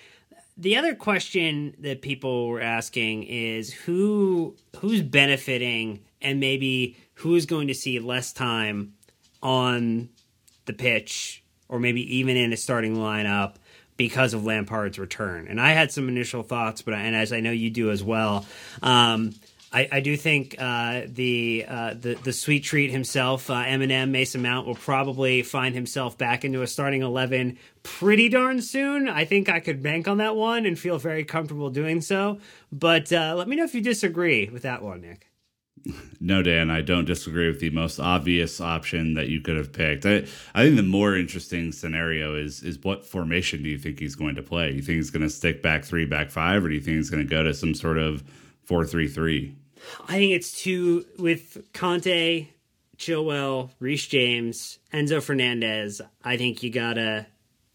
The 0.56 0.78
other 0.78 0.96
question 0.96 1.76
that 1.78 2.02
people 2.02 2.48
were 2.48 2.60
asking 2.60 3.22
is 3.22 3.72
who 3.72 4.56
who's 4.78 5.00
benefiting 5.00 6.00
and 6.20 6.40
maybe 6.40 6.96
who's 7.14 7.46
going 7.46 7.68
to 7.68 7.74
see 7.74 8.00
less 8.00 8.32
time 8.32 8.94
on 9.44 10.08
the 10.66 10.72
pitch 10.72 11.42
or 11.68 11.78
maybe 11.80 12.16
even 12.18 12.36
in 12.36 12.52
a 12.52 12.56
starting 12.56 12.96
lineup 12.96 13.54
because 13.96 14.34
of 14.34 14.44
Lampard's 14.44 14.98
return. 14.98 15.46
And 15.48 15.60
I 15.60 15.70
had 15.70 15.90
some 15.90 16.08
initial 16.08 16.42
thoughts, 16.42 16.82
but 16.82 16.94
and 16.94 17.16
as 17.16 17.32
I 17.32 17.40
know 17.40 17.50
you 17.50 17.70
do 17.70 17.90
as 17.90 18.02
well. 18.02 18.44
Um, 18.82 19.32
I, 19.72 19.88
I, 19.90 20.00
do 20.00 20.16
think 20.16 20.54
uh, 20.58 21.02
the, 21.06 21.66
uh, 21.68 21.94
the 21.94 22.14
the 22.14 22.32
sweet 22.32 22.62
treat 22.62 22.90
himself, 22.90 23.50
uh, 23.50 23.64
Eminem 23.64 24.10
Mason 24.10 24.40
Mount, 24.40 24.66
will 24.66 24.76
probably 24.76 25.42
find 25.42 25.74
himself 25.74 26.16
back 26.16 26.44
into 26.44 26.62
a 26.62 26.66
starting 26.66 27.02
eleven 27.02 27.58
pretty 27.82 28.28
darn 28.28 28.62
soon. 28.62 29.08
I 29.08 29.24
think 29.24 29.48
I 29.48 29.58
could 29.58 29.82
bank 29.82 30.06
on 30.06 30.18
that 30.18 30.36
one 30.36 30.66
and 30.66 30.78
feel 30.78 30.98
very 30.98 31.24
comfortable 31.24 31.70
doing 31.70 32.00
so. 32.00 32.38
But 32.70 33.12
uh, 33.12 33.34
let 33.36 33.48
me 33.48 33.56
know 33.56 33.64
if 33.64 33.74
you 33.74 33.80
disagree 33.80 34.48
with 34.48 34.62
that 34.62 34.82
one, 34.82 35.00
Nick. 35.00 35.28
No, 36.20 36.42
Dan, 36.42 36.70
I 36.70 36.80
don't 36.80 37.04
disagree 37.04 37.46
with 37.48 37.60
the 37.60 37.70
most 37.70 38.00
obvious 38.00 38.60
option 38.60 39.14
that 39.14 39.28
you 39.28 39.40
could 39.40 39.56
have 39.56 39.72
picked. 39.72 40.06
I, 40.06 40.24
I 40.54 40.64
think 40.64 40.76
the 40.76 40.82
more 40.82 41.16
interesting 41.16 41.72
scenario 41.72 42.34
is 42.34 42.62
is 42.62 42.82
what 42.82 43.04
formation 43.04 43.62
do 43.62 43.68
you 43.68 43.78
think 43.78 43.98
he's 43.98 44.14
going 44.14 44.34
to 44.36 44.42
play? 44.42 44.72
You 44.72 44.82
think 44.82 44.96
he's 44.96 45.10
going 45.10 45.22
to 45.22 45.30
stick 45.30 45.62
back 45.62 45.84
three, 45.84 46.06
back 46.06 46.30
five, 46.30 46.64
or 46.64 46.68
do 46.68 46.74
you 46.74 46.80
think 46.80 46.96
he's 46.96 47.10
going 47.10 47.22
to 47.22 47.28
go 47.28 47.42
to 47.42 47.54
some 47.54 47.74
sort 47.74 47.98
of 47.98 48.24
four 48.64 48.84
three 48.84 49.08
three? 49.08 49.56
I 50.08 50.14
think 50.14 50.32
it's 50.32 50.60
two 50.60 51.04
with 51.18 51.72
Kanté, 51.72 52.48
Chilwell, 52.98 53.70
Reece 53.78 54.06
James, 54.06 54.78
Enzo 54.92 55.22
Fernandez. 55.22 56.00
I 56.24 56.36
think 56.36 56.62
you 56.62 56.70
gotta 56.70 57.26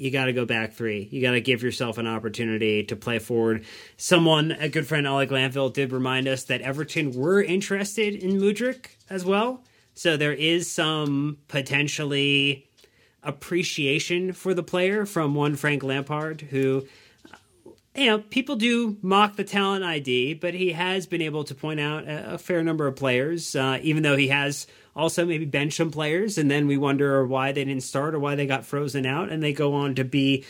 you 0.01 0.09
got 0.09 0.25
to 0.25 0.33
go 0.33 0.45
back 0.45 0.73
three. 0.73 1.07
You 1.11 1.21
got 1.21 1.31
to 1.31 1.41
give 1.41 1.61
yourself 1.61 1.99
an 1.99 2.07
opportunity 2.07 2.83
to 2.85 2.95
play 2.95 3.19
forward. 3.19 3.63
Someone, 3.97 4.51
a 4.53 4.67
good 4.67 4.87
friend, 4.87 5.07
Ollie 5.07 5.27
Glanville, 5.27 5.69
did 5.69 5.91
remind 5.91 6.27
us 6.27 6.43
that 6.45 6.61
Everton 6.61 7.11
were 7.11 7.39
interested 7.39 8.15
in 8.15 8.41
Mudryk 8.41 8.87
as 9.11 9.23
well. 9.23 9.63
So 9.93 10.17
there 10.17 10.33
is 10.33 10.71
some 10.71 11.37
potentially 11.47 12.67
appreciation 13.21 14.33
for 14.33 14.55
the 14.55 14.63
player 14.63 15.05
from 15.05 15.35
one 15.35 15.55
Frank 15.55 15.83
Lampard, 15.83 16.41
who, 16.41 16.87
you 17.95 18.05
know, 18.05 18.19
people 18.19 18.55
do 18.55 18.97
mock 19.01 19.35
the 19.35 19.43
talent 19.43 19.83
ID, 19.83 20.35
but 20.35 20.53
he 20.53 20.71
has 20.71 21.07
been 21.07 21.21
able 21.21 21.43
to 21.43 21.55
point 21.55 21.79
out 21.79 22.07
a, 22.07 22.35
a 22.35 22.37
fair 22.37 22.63
number 22.63 22.87
of 22.87 22.95
players, 22.95 23.55
uh, 23.55 23.79
even 23.81 24.03
though 24.03 24.15
he 24.15 24.29
has 24.29 24.65
also 24.95 25.25
maybe 25.25 25.45
bench 25.45 25.73
some 25.73 25.91
players, 25.91 26.37
and 26.37 26.49
then 26.49 26.67
we 26.67 26.77
wonder 26.77 27.25
why 27.25 27.51
they 27.51 27.65
didn't 27.65 27.83
start 27.83 28.15
or 28.15 28.19
why 28.19 28.35
they 28.35 28.45
got 28.45 28.65
frozen 28.65 29.05
out, 29.05 29.29
and 29.29 29.43
they 29.43 29.53
go 29.53 29.73
on 29.73 29.95
to 29.95 30.05
be 30.05 30.45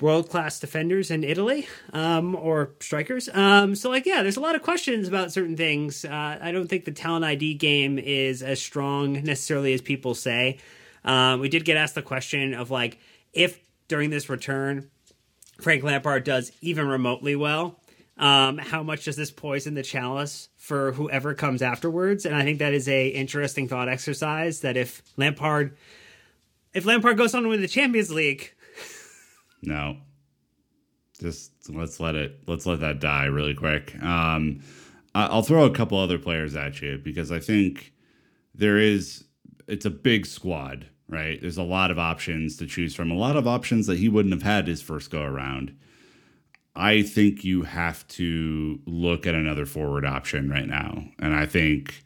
world 0.00 0.28
class 0.28 0.60
defenders 0.60 1.10
in 1.10 1.24
Italy 1.24 1.66
um, 1.92 2.34
or 2.34 2.70
strikers. 2.80 3.28
Um, 3.32 3.74
so, 3.74 3.88
like, 3.90 4.06
yeah, 4.06 4.22
there's 4.22 4.36
a 4.36 4.40
lot 4.40 4.54
of 4.54 4.62
questions 4.62 5.08
about 5.08 5.32
certain 5.32 5.56
things. 5.56 6.04
Uh, 6.04 6.38
I 6.40 6.52
don't 6.52 6.68
think 6.68 6.84
the 6.84 6.92
talent 6.92 7.24
ID 7.24 7.54
game 7.54 7.98
is 7.98 8.42
as 8.42 8.60
strong 8.60 9.12
necessarily 9.24 9.72
as 9.74 9.80
people 9.82 10.14
say. 10.14 10.58
Um, 11.04 11.40
we 11.40 11.48
did 11.48 11.64
get 11.64 11.76
asked 11.76 11.94
the 11.94 12.02
question 12.02 12.52
of 12.54 12.70
like 12.70 12.98
if 13.32 13.60
during 13.88 14.10
this 14.10 14.28
return 14.28 14.90
Frank 15.60 15.82
Lampard 15.82 16.24
does 16.24 16.52
even 16.60 16.86
remotely 16.86 17.36
well, 17.36 17.80
um, 18.18 18.58
how 18.58 18.82
much 18.82 19.04
does 19.04 19.16
this 19.16 19.30
poison 19.30 19.74
the 19.74 19.82
chalice 19.82 20.48
for 20.56 20.92
whoever 20.92 21.34
comes 21.34 21.60
afterwards? 21.60 22.24
And 22.24 22.34
I 22.34 22.44
think 22.44 22.58
that 22.60 22.72
is 22.72 22.88
a 22.88 23.08
interesting 23.08 23.68
thought 23.68 23.88
exercise. 23.88 24.60
That 24.60 24.76
if 24.76 25.02
Lampard, 25.16 25.76
if 26.72 26.86
Lampard 26.86 27.18
goes 27.18 27.34
on 27.34 27.42
to 27.42 27.48
win 27.50 27.60
the 27.60 27.68
Champions 27.68 28.10
League, 28.10 28.54
no, 29.62 29.98
just 31.20 31.52
let's 31.68 32.00
let 32.00 32.14
it 32.14 32.40
let's 32.46 32.64
let 32.64 32.80
that 32.80 33.00
die 33.00 33.26
really 33.26 33.54
quick. 33.54 33.94
Um, 34.02 34.60
I'll 35.14 35.42
throw 35.42 35.64
a 35.64 35.70
couple 35.70 35.98
other 35.98 36.18
players 36.18 36.54
at 36.56 36.80
you 36.80 36.98
because 37.02 37.30
I 37.32 37.38
think 37.38 37.92
there 38.54 38.78
is 38.78 39.24
it's 39.66 39.84
a 39.84 39.90
big 39.90 40.26
squad, 40.26 40.86
right? 41.08 41.40
There's 41.40 41.58
a 41.58 41.62
lot 41.62 41.90
of 41.90 41.98
options 41.98 42.56
to 42.56 42.66
choose 42.66 42.94
from, 42.94 43.10
a 43.10 43.16
lot 43.16 43.36
of 43.36 43.46
options 43.46 43.86
that 43.86 43.98
he 43.98 44.08
wouldn't 44.08 44.34
have 44.34 44.42
had 44.42 44.66
his 44.66 44.82
first 44.82 45.10
go 45.10 45.22
around. 45.22 45.76
I 46.74 47.02
think 47.02 47.44
you 47.44 47.62
have 47.62 48.06
to 48.08 48.80
look 48.86 49.26
at 49.26 49.34
another 49.34 49.64
forward 49.64 50.04
option 50.04 50.50
right 50.50 50.66
now. 50.66 51.04
And 51.18 51.34
I 51.34 51.46
think 51.46 52.02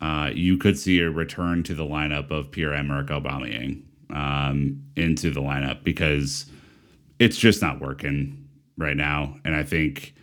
uh, 0.00 0.30
you 0.32 0.56
could 0.56 0.78
see 0.78 1.00
a 1.00 1.10
return 1.10 1.62
to 1.64 1.74
the 1.74 1.84
lineup 1.84 2.30
of 2.30 2.50
Pierre 2.50 2.72
Emerick 2.72 3.08
Aubameyang 3.08 3.82
um, 4.10 4.82
into 4.96 5.30
the 5.30 5.42
lineup 5.42 5.84
because 5.84 6.46
it's 7.18 7.36
just 7.36 7.60
not 7.60 7.80
working 7.80 8.48
right 8.78 8.96
now. 8.96 9.36
And 9.44 9.54
I 9.54 9.62
think 9.64 10.14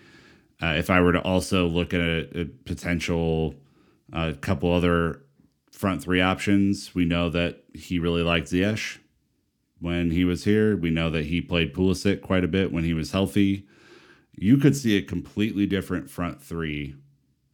uh, 0.62 0.74
if 0.78 0.90
I 0.90 1.00
were 1.00 1.14
to 1.14 1.22
also 1.22 1.68
look 1.68 1.94
at 1.94 2.02
a, 2.02 2.42
a 2.42 2.46
potential 2.66 3.54
a 4.14 4.18
uh, 4.18 4.34
couple 4.36 4.74
other 4.74 5.22
front 5.78 6.02
three 6.02 6.22
options, 6.22 6.96
we 6.96 7.06
know 7.06 7.30
that 7.30 7.64
he 7.74 8.00
really 8.00 8.24
liked 8.24 8.48
Ziyech 8.48 8.98
when 9.80 10.10
he 10.10 10.26
was 10.26 10.44
here. 10.44 10.76
We 10.76 10.90
know 10.90 11.10
that 11.12 11.26
he 11.26 11.40
played 11.40 11.74
Pulisic 11.74 12.22
quite 12.22 12.44
a 12.44 12.48
bit 12.48 12.72
when 12.72 12.84
he 12.84 12.96
was 12.96 13.12
healthy. 13.12 13.68
You 14.34 14.58
could 14.58 14.76
see 14.76 14.98
a 14.98 15.04
completely 15.04 15.68
different 15.68 16.10
front 16.10 16.42
three 16.42 16.96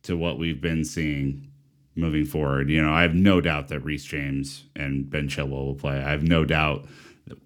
to 0.04 0.16
what 0.16 0.40
we've 0.40 0.62
been 0.62 0.86
seeing 0.86 1.50
moving 1.96 2.26
forward. 2.26 2.70
You 2.70 2.82
know, 2.82 2.94
I 2.94 3.02
have 3.02 3.14
no 3.14 3.42
doubt 3.42 3.68
that 3.68 3.82
Reece 3.82 4.06
James 4.06 4.64
and 4.76 5.10
Ben 5.10 5.28
Chilwell 5.28 5.66
will 5.66 5.76
play. 5.76 5.98
I 5.98 6.12
have 6.12 6.24
no 6.24 6.46
doubt 6.46 6.86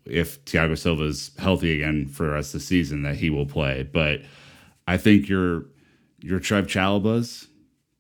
if 0.06 0.44
Thiago 0.46 0.78
Silva's 0.78 1.32
healthy 1.40 1.82
again 1.82 2.08
for 2.08 2.36
us 2.36 2.52
this 2.52 2.66
season 2.66 3.02
that 3.02 3.16
he 3.16 3.32
will 3.32 3.46
play. 3.48 3.84
But 3.84 4.22
I 4.88 4.98
think 4.98 5.28
your 5.28 5.66
your 6.22 6.40
Trev 6.40 6.68
Chalobahs 6.68 7.48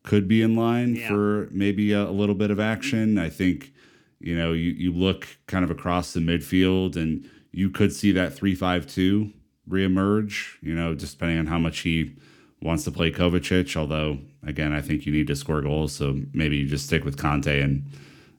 could 0.07 0.27
be 0.27 0.41
in 0.41 0.55
line 0.55 0.95
yeah. 0.95 1.09
for 1.09 1.49
maybe 1.51 1.91
a, 1.91 2.03
a, 2.03 2.11
little 2.11 2.33
bit 2.33 2.49
of 2.49 2.61
action. 2.61 3.17
I 3.17 3.29
think 3.29 3.73
you 4.19 4.35
know, 4.35 4.53
you, 4.53 4.71
you 4.71 4.91
look 4.91 5.27
kind 5.47 5.63
of 5.63 5.69
across 5.69 6.13
the 6.13 6.19
midfield 6.19 6.95
and 6.95 7.29
you 7.51 7.69
could 7.69 7.93
see 7.93 8.11
that 8.13 8.33
3 8.33 8.55
5 8.55 8.87
2 8.87 9.31
reemerge, 9.69 10.55
you 10.61 10.73
know, 10.73 10.95
just 10.95 11.17
depending 11.17 11.39
on 11.39 11.47
how 11.47 11.59
much 11.59 11.79
he 11.79 12.15
wants 12.61 12.83
to 12.85 12.91
play 12.91 13.11
Kovacic. 13.11 13.75
Although, 13.75 14.19
again, 14.45 14.73
I 14.73 14.81
think 14.81 15.05
you 15.05 15.11
need 15.11 15.27
to 15.27 15.35
score 15.35 15.61
goals. 15.61 15.93
So 15.93 16.19
maybe 16.33 16.57
you 16.57 16.65
just 16.65 16.85
stick 16.85 17.03
with 17.03 17.17
Kanté 17.17 17.63
and, 17.63 17.85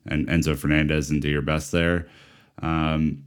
and 0.07 0.27
Enzo 0.27 0.57
Fernandez 0.57 1.11
and 1.11 1.21
do 1.21 1.29
your 1.29 1.43
best 1.43 1.71
there. 1.71 2.07
Um, 2.61 3.23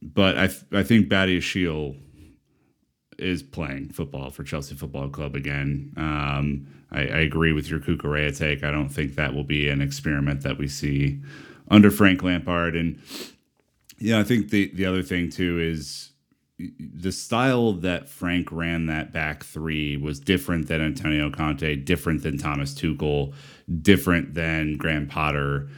but 0.00 0.38
I, 0.38 0.46
th- 0.48 0.64
I 0.72 0.82
think 0.82 1.08
Badiashile 1.08 1.96
is 3.18 3.42
playing 3.42 3.90
football 3.90 4.30
for 4.30 4.42
Chelsea 4.42 4.74
Football 4.74 5.10
Club 5.10 5.36
again. 5.36 5.92
Um, 5.96 6.66
I, 6.92 7.00
I, 7.00 7.20
agree 7.20 7.52
with 7.52 7.68
your 7.68 7.80
Cucurella 7.80 8.36
take. 8.36 8.62
I 8.62 8.70
don't 8.70 8.90
think 8.90 9.14
that 9.14 9.34
will 9.34 9.44
be 9.44 9.68
an 9.68 9.80
experiment 9.80 10.42
that 10.42 10.58
we 10.58 10.68
see 10.68 11.20
under 11.68 11.90
Frank 11.90 12.22
Lampard. 12.22 12.76
And 12.76 13.00
yeah, 13.98 14.20
I 14.20 14.24
think 14.24 14.50
the 14.50 14.70
the 14.74 14.86
other 14.86 15.02
thing 15.02 15.30
too 15.30 15.58
is 15.58 16.12
the 16.78 17.12
style 17.12 17.72
that 17.72 18.08
Frank 18.08 18.52
ran 18.52 18.86
that 18.86 19.12
back 19.12 19.44
three 19.44 19.96
was 19.96 20.20
different 20.20 20.68
than 20.68 20.80
Antonio 20.80 21.30
Conte, 21.30 21.76
different 21.76 22.22
than 22.22 22.38
Thomas 22.38 22.74
Tuchel, 22.74 23.34
different 23.80 24.34
than 24.34 24.76
Graham 24.76 25.06
Potter. 25.06 25.68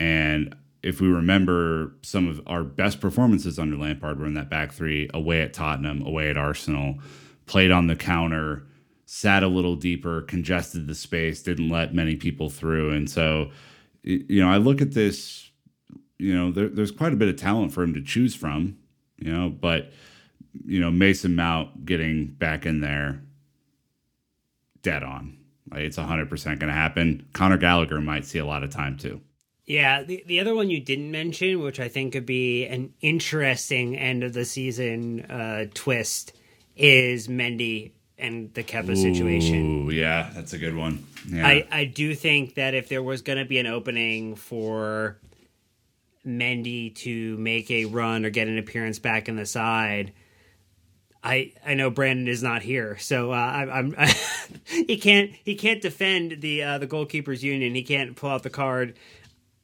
And 0.00 0.54
if 0.82 1.00
we 1.00 1.08
remember, 1.08 1.94
some 2.02 2.28
of 2.28 2.42
our 2.46 2.62
best 2.62 3.00
performances 3.00 3.58
under 3.58 3.76
Lampard 3.76 4.18
were 4.18 4.26
in 4.26 4.34
that 4.34 4.50
back 4.50 4.72
three 4.72 5.08
away 5.14 5.40
at 5.40 5.54
Tottenham, 5.54 6.02
away 6.02 6.28
at 6.28 6.36
Arsenal, 6.36 6.98
played 7.46 7.70
on 7.70 7.86
the 7.86 7.96
counter, 7.96 8.66
sat 9.06 9.42
a 9.42 9.48
little 9.48 9.76
deeper, 9.76 10.22
congested 10.22 10.86
the 10.86 10.94
space, 10.94 11.42
didn't 11.42 11.68
let 11.68 11.94
many 11.94 12.16
people 12.16 12.48
through. 12.48 12.92
And 12.92 13.08
so 13.08 13.50
you 14.04 14.42
know, 14.42 14.50
I 14.50 14.58
look 14.58 14.82
at 14.82 14.92
this, 14.92 15.50
you 16.18 16.34
know, 16.34 16.52
there, 16.52 16.68
there's 16.68 16.90
quite 16.90 17.12
a 17.12 17.16
bit 17.16 17.28
of 17.28 17.36
talent 17.36 17.72
for 17.72 17.82
him 17.82 17.94
to 17.94 18.02
choose 18.02 18.34
from, 18.34 18.76
you 19.18 19.32
know, 19.32 19.48
but, 19.48 19.92
you 20.66 20.78
know, 20.78 20.90
Mason 20.90 21.34
Mount 21.34 21.86
getting 21.86 22.26
back 22.26 22.66
in 22.66 22.80
there 22.80 23.22
dead 24.82 25.02
on. 25.02 25.38
Like 25.70 25.80
it's 25.80 25.96
100% 25.96 26.28
going 26.44 26.58
to 26.60 26.72
happen. 26.72 27.26
Conor 27.32 27.56
Gallagher 27.56 28.00
might 28.00 28.26
see 28.26 28.38
a 28.38 28.44
lot 28.44 28.62
of 28.62 28.70
time 28.70 28.98
too. 28.98 29.22
Yeah, 29.64 30.02
the, 30.02 30.22
the 30.26 30.40
other 30.40 30.54
one 30.54 30.68
you 30.68 30.80
didn't 30.80 31.10
mention, 31.10 31.62
which 31.62 31.80
I 31.80 31.88
think 31.88 32.12
could 32.12 32.26
be 32.26 32.66
an 32.66 32.92
interesting 33.00 33.96
end 33.96 34.22
of 34.22 34.34
the 34.34 34.44
season 34.44 35.22
uh, 35.22 35.66
twist, 35.72 36.36
is 36.76 37.28
Mendy 37.28 37.92
and 38.18 38.52
the 38.54 38.62
Kepa 38.62 38.96
situation. 38.96 39.90
Yeah, 39.90 40.30
that's 40.34 40.52
a 40.52 40.58
good 40.58 40.76
one. 40.76 41.04
Yeah. 41.28 41.46
I, 41.46 41.66
I 41.70 41.84
do 41.84 42.14
think 42.14 42.54
that 42.54 42.74
if 42.74 42.88
there 42.88 43.02
was 43.02 43.22
going 43.22 43.38
to 43.38 43.44
be 43.44 43.58
an 43.58 43.66
opening 43.66 44.36
for 44.36 45.18
Mendy 46.26 46.94
to 46.96 47.36
make 47.38 47.70
a 47.70 47.86
run 47.86 48.24
or 48.24 48.30
get 48.30 48.48
an 48.48 48.58
appearance 48.58 48.98
back 48.98 49.28
in 49.28 49.36
the 49.36 49.46
side, 49.46 50.12
I 51.22 51.52
I 51.66 51.74
know 51.74 51.90
Brandon 51.90 52.28
is 52.28 52.42
not 52.42 52.62
here, 52.62 52.98
so 52.98 53.32
uh, 53.32 53.34
I, 53.34 53.78
am 53.78 53.94
I, 53.96 54.14
he 54.86 54.98
can't 54.98 55.30
he 55.44 55.54
can't 55.54 55.80
defend 55.80 56.42
the 56.42 56.62
uh, 56.62 56.78
the 56.78 56.86
goalkeepers 56.86 57.42
union. 57.42 57.74
He 57.74 57.82
can't 57.82 58.14
pull 58.14 58.30
out 58.30 58.42
the 58.42 58.50
card. 58.50 58.94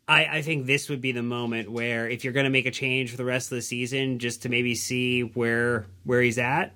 I, 0.09 0.39
I 0.39 0.43
think 0.43 0.67
this 0.67 0.89
would 0.89 1.01
be 1.01 1.13
the 1.13 1.23
moment 1.23 1.71
where 1.71 2.09
if 2.09 2.25
you're 2.25 2.33
going 2.33 2.45
to 2.45 2.51
make 2.51 2.67
a 2.67 2.73
change 2.73 3.13
for 3.13 3.17
the 3.17 3.25
rest 3.25 3.53
of 3.53 3.57
the 3.57 3.63
season, 3.63 4.19
just 4.19 4.43
to 4.43 4.49
maybe 4.49 4.75
see 4.75 5.21
where 5.21 5.87
where 6.05 6.23
he's 6.23 6.39
at, 6.39 6.75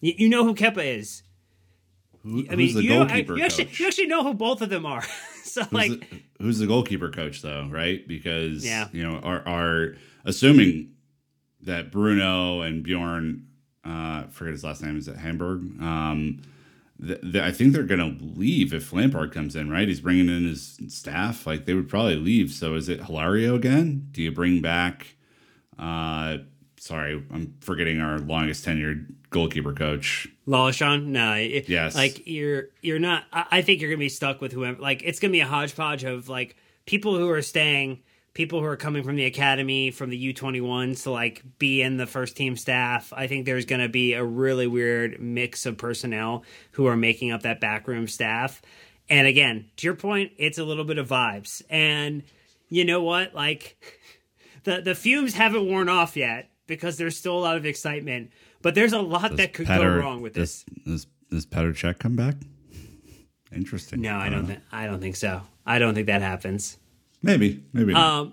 you, 0.00 0.14
you 0.16 0.28
know 0.28 0.44
who 0.44 0.54
Kepa 0.54 0.84
is. 0.84 1.22
Who, 2.22 2.44
I 2.50 2.56
mean, 2.56 2.76
you, 2.76 3.02
I, 3.02 3.16
you, 3.16 3.42
actually, 3.42 3.70
you 3.72 3.86
actually 3.86 4.06
know 4.06 4.22
who 4.22 4.34
both 4.34 4.60
of 4.60 4.68
them 4.68 4.84
are. 4.84 5.02
so 5.44 5.62
who's 5.62 5.72
like, 5.72 5.90
the, 5.90 6.22
who's 6.38 6.58
the 6.58 6.66
goalkeeper 6.66 7.10
coach 7.10 7.40
though? 7.40 7.66
Right? 7.70 8.06
Because 8.06 8.64
yeah. 8.64 8.88
you 8.92 9.02
know, 9.02 9.18
are 9.20 9.46
are 9.48 9.94
assuming 10.24 10.92
that 11.62 11.90
Bruno 11.90 12.60
and 12.60 12.82
Bjorn, 12.82 13.46
uh, 13.84 14.24
forget 14.24 14.52
his 14.52 14.64
last 14.64 14.82
name, 14.82 14.98
is 14.98 15.08
it 15.08 15.16
Hamberg? 15.16 15.60
Um, 15.80 16.42
th- 17.04 17.20
th- 17.20 17.36
I 17.36 17.52
think 17.52 17.72
they're 17.72 17.82
going 17.84 18.18
to 18.18 18.24
leave 18.24 18.72
if 18.74 18.92
Lampard 18.92 19.32
comes 19.32 19.56
in, 19.56 19.70
right? 19.70 19.88
He's 19.88 20.00
bringing 20.00 20.28
in 20.28 20.46
his 20.46 20.78
staff. 20.88 21.46
Like 21.46 21.64
they 21.64 21.74
would 21.74 21.88
probably 21.88 22.16
leave. 22.16 22.50
So 22.50 22.74
is 22.74 22.88
it 22.88 23.04
Hilario 23.04 23.54
again? 23.54 24.08
Do 24.12 24.22
you 24.22 24.32
bring 24.32 24.60
back? 24.60 25.16
Uh, 25.78 26.38
sorry, 26.80 27.22
I'm 27.30 27.54
forgetting 27.60 28.00
our 28.00 28.18
longest 28.18 28.64
tenured 28.66 29.06
goalkeeper 29.28 29.72
coach. 29.74 30.26
Lollichon? 30.48 31.06
No. 31.06 31.34
it- 31.34 31.68
Yes. 31.68 31.94
Like 31.94 32.26
you're 32.26 32.68
you're 32.82 32.98
not 32.98 33.24
I 33.32 33.44
I 33.52 33.62
think 33.62 33.80
you're 33.80 33.90
gonna 33.90 33.98
be 33.98 34.08
stuck 34.08 34.40
with 34.40 34.52
whoever 34.52 34.80
like 34.80 35.02
it's 35.04 35.20
gonna 35.20 35.32
be 35.32 35.40
a 35.40 35.46
hodgepodge 35.46 36.04
of 36.04 36.28
like 36.28 36.56
people 36.86 37.16
who 37.16 37.28
are 37.30 37.42
staying, 37.42 38.00
people 38.34 38.58
who 38.60 38.66
are 38.66 38.76
coming 38.76 39.02
from 39.04 39.14
the 39.16 39.26
academy, 39.26 39.90
from 39.90 40.10
the 40.10 40.16
U 40.16 40.32
twenty 40.32 40.60
ones 40.60 41.02
to 41.04 41.10
like 41.10 41.42
be 41.58 41.82
in 41.82 41.96
the 41.98 42.06
first 42.06 42.36
team 42.36 42.56
staff. 42.56 43.12
I 43.14 43.26
think 43.26 43.44
there's 43.46 43.66
gonna 43.66 43.88
be 43.90 44.14
a 44.14 44.24
really 44.24 44.66
weird 44.66 45.20
mix 45.20 45.66
of 45.66 45.76
personnel 45.78 46.44
who 46.72 46.86
are 46.86 46.96
making 46.96 47.30
up 47.30 47.42
that 47.42 47.60
backroom 47.60 48.08
staff. 48.08 48.62
And 49.08 49.26
again, 49.26 49.66
to 49.76 49.86
your 49.86 49.96
point, 49.96 50.32
it's 50.38 50.58
a 50.58 50.64
little 50.64 50.84
bit 50.84 50.96
of 50.98 51.08
vibes. 51.08 51.62
And 51.68 52.22
you 52.68 52.84
know 52.84 53.02
what? 53.02 53.34
Like 53.34 53.76
the 54.64 54.80
the 54.80 54.94
fumes 54.96 55.34
haven't 55.34 55.66
worn 55.68 55.88
off 55.88 56.16
yet 56.16 56.49
because 56.70 56.96
there's 56.96 57.16
still 57.16 57.36
a 57.36 57.42
lot 57.42 57.58
of 57.58 57.66
excitement. 57.66 58.30
But 58.62 58.74
there's 58.74 58.94
a 58.94 59.00
lot 59.00 59.36
that 59.36 59.52
could 59.52 59.66
go 59.66 59.86
wrong 59.86 60.22
with 60.22 60.32
this. 60.32 60.64
Does, 60.86 61.06
does 61.30 61.44
Petr 61.44 61.72
Cech 61.72 61.98
come 61.98 62.16
back? 62.16 62.36
Interesting. 63.54 64.00
No, 64.00 64.16
I 64.16 64.30
don't. 64.30 64.46
Th- 64.46 64.60
I 64.72 64.86
don't 64.86 65.00
think 65.00 65.16
so. 65.16 65.42
I 65.66 65.78
don't 65.78 65.94
think 65.94 66.06
that 66.06 66.22
happens. 66.22 66.78
Maybe, 67.22 67.62
maybe. 67.72 67.92
not. 67.92 68.20
Um, 68.20 68.32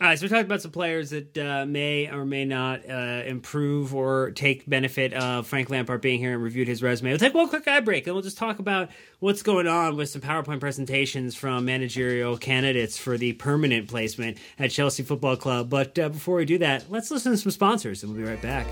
all 0.00 0.08
right, 0.08 0.18
so 0.18 0.24
we 0.24 0.28
talked 0.28 0.46
about 0.46 0.60
some 0.60 0.72
players 0.72 1.10
that 1.10 1.38
uh, 1.38 1.64
may 1.66 2.10
or 2.10 2.24
may 2.24 2.44
not 2.44 2.80
uh, 2.90 3.22
improve 3.26 3.94
or 3.94 4.32
take 4.32 4.68
benefit 4.68 5.12
of 5.12 5.46
Frank 5.46 5.70
Lampard 5.70 6.00
being 6.00 6.18
here 6.18 6.32
and 6.32 6.42
reviewed 6.42 6.66
his 6.66 6.82
resume. 6.82 7.10
We'll 7.10 7.18
take 7.20 7.32
one 7.32 7.48
quick 7.48 7.68
eye 7.68 7.78
break, 7.78 8.08
and 8.08 8.14
we'll 8.16 8.24
just 8.24 8.36
talk 8.36 8.58
about 8.58 8.90
what's 9.20 9.42
going 9.42 9.68
on 9.68 9.94
with 9.94 10.08
some 10.08 10.20
PowerPoint 10.20 10.58
presentations 10.58 11.36
from 11.36 11.64
managerial 11.64 12.36
candidates 12.36 12.98
for 12.98 13.16
the 13.16 13.34
permanent 13.34 13.86
placement 13.86 14.38
at 14.58 14.72
Chelsea 14.72 15.04
Football 15.04 15.36
Club. 15.36 15.70
But 15.70 15.96
uh, 15.96 16.08
before 16.08 16.38
we 16.38 16.44
do 16.44 16.58
that, 16.58 16.90
let's 16.90 17.12
listen 17.12 17.30
to 17.30 17.38
some 17.38 17.52
sponsors, 17.52 18.02
and 18.02 18.12
we'll 18.12 18.20
be 18.20 18.28
right 18.28 18.42
back. 18.42 18.66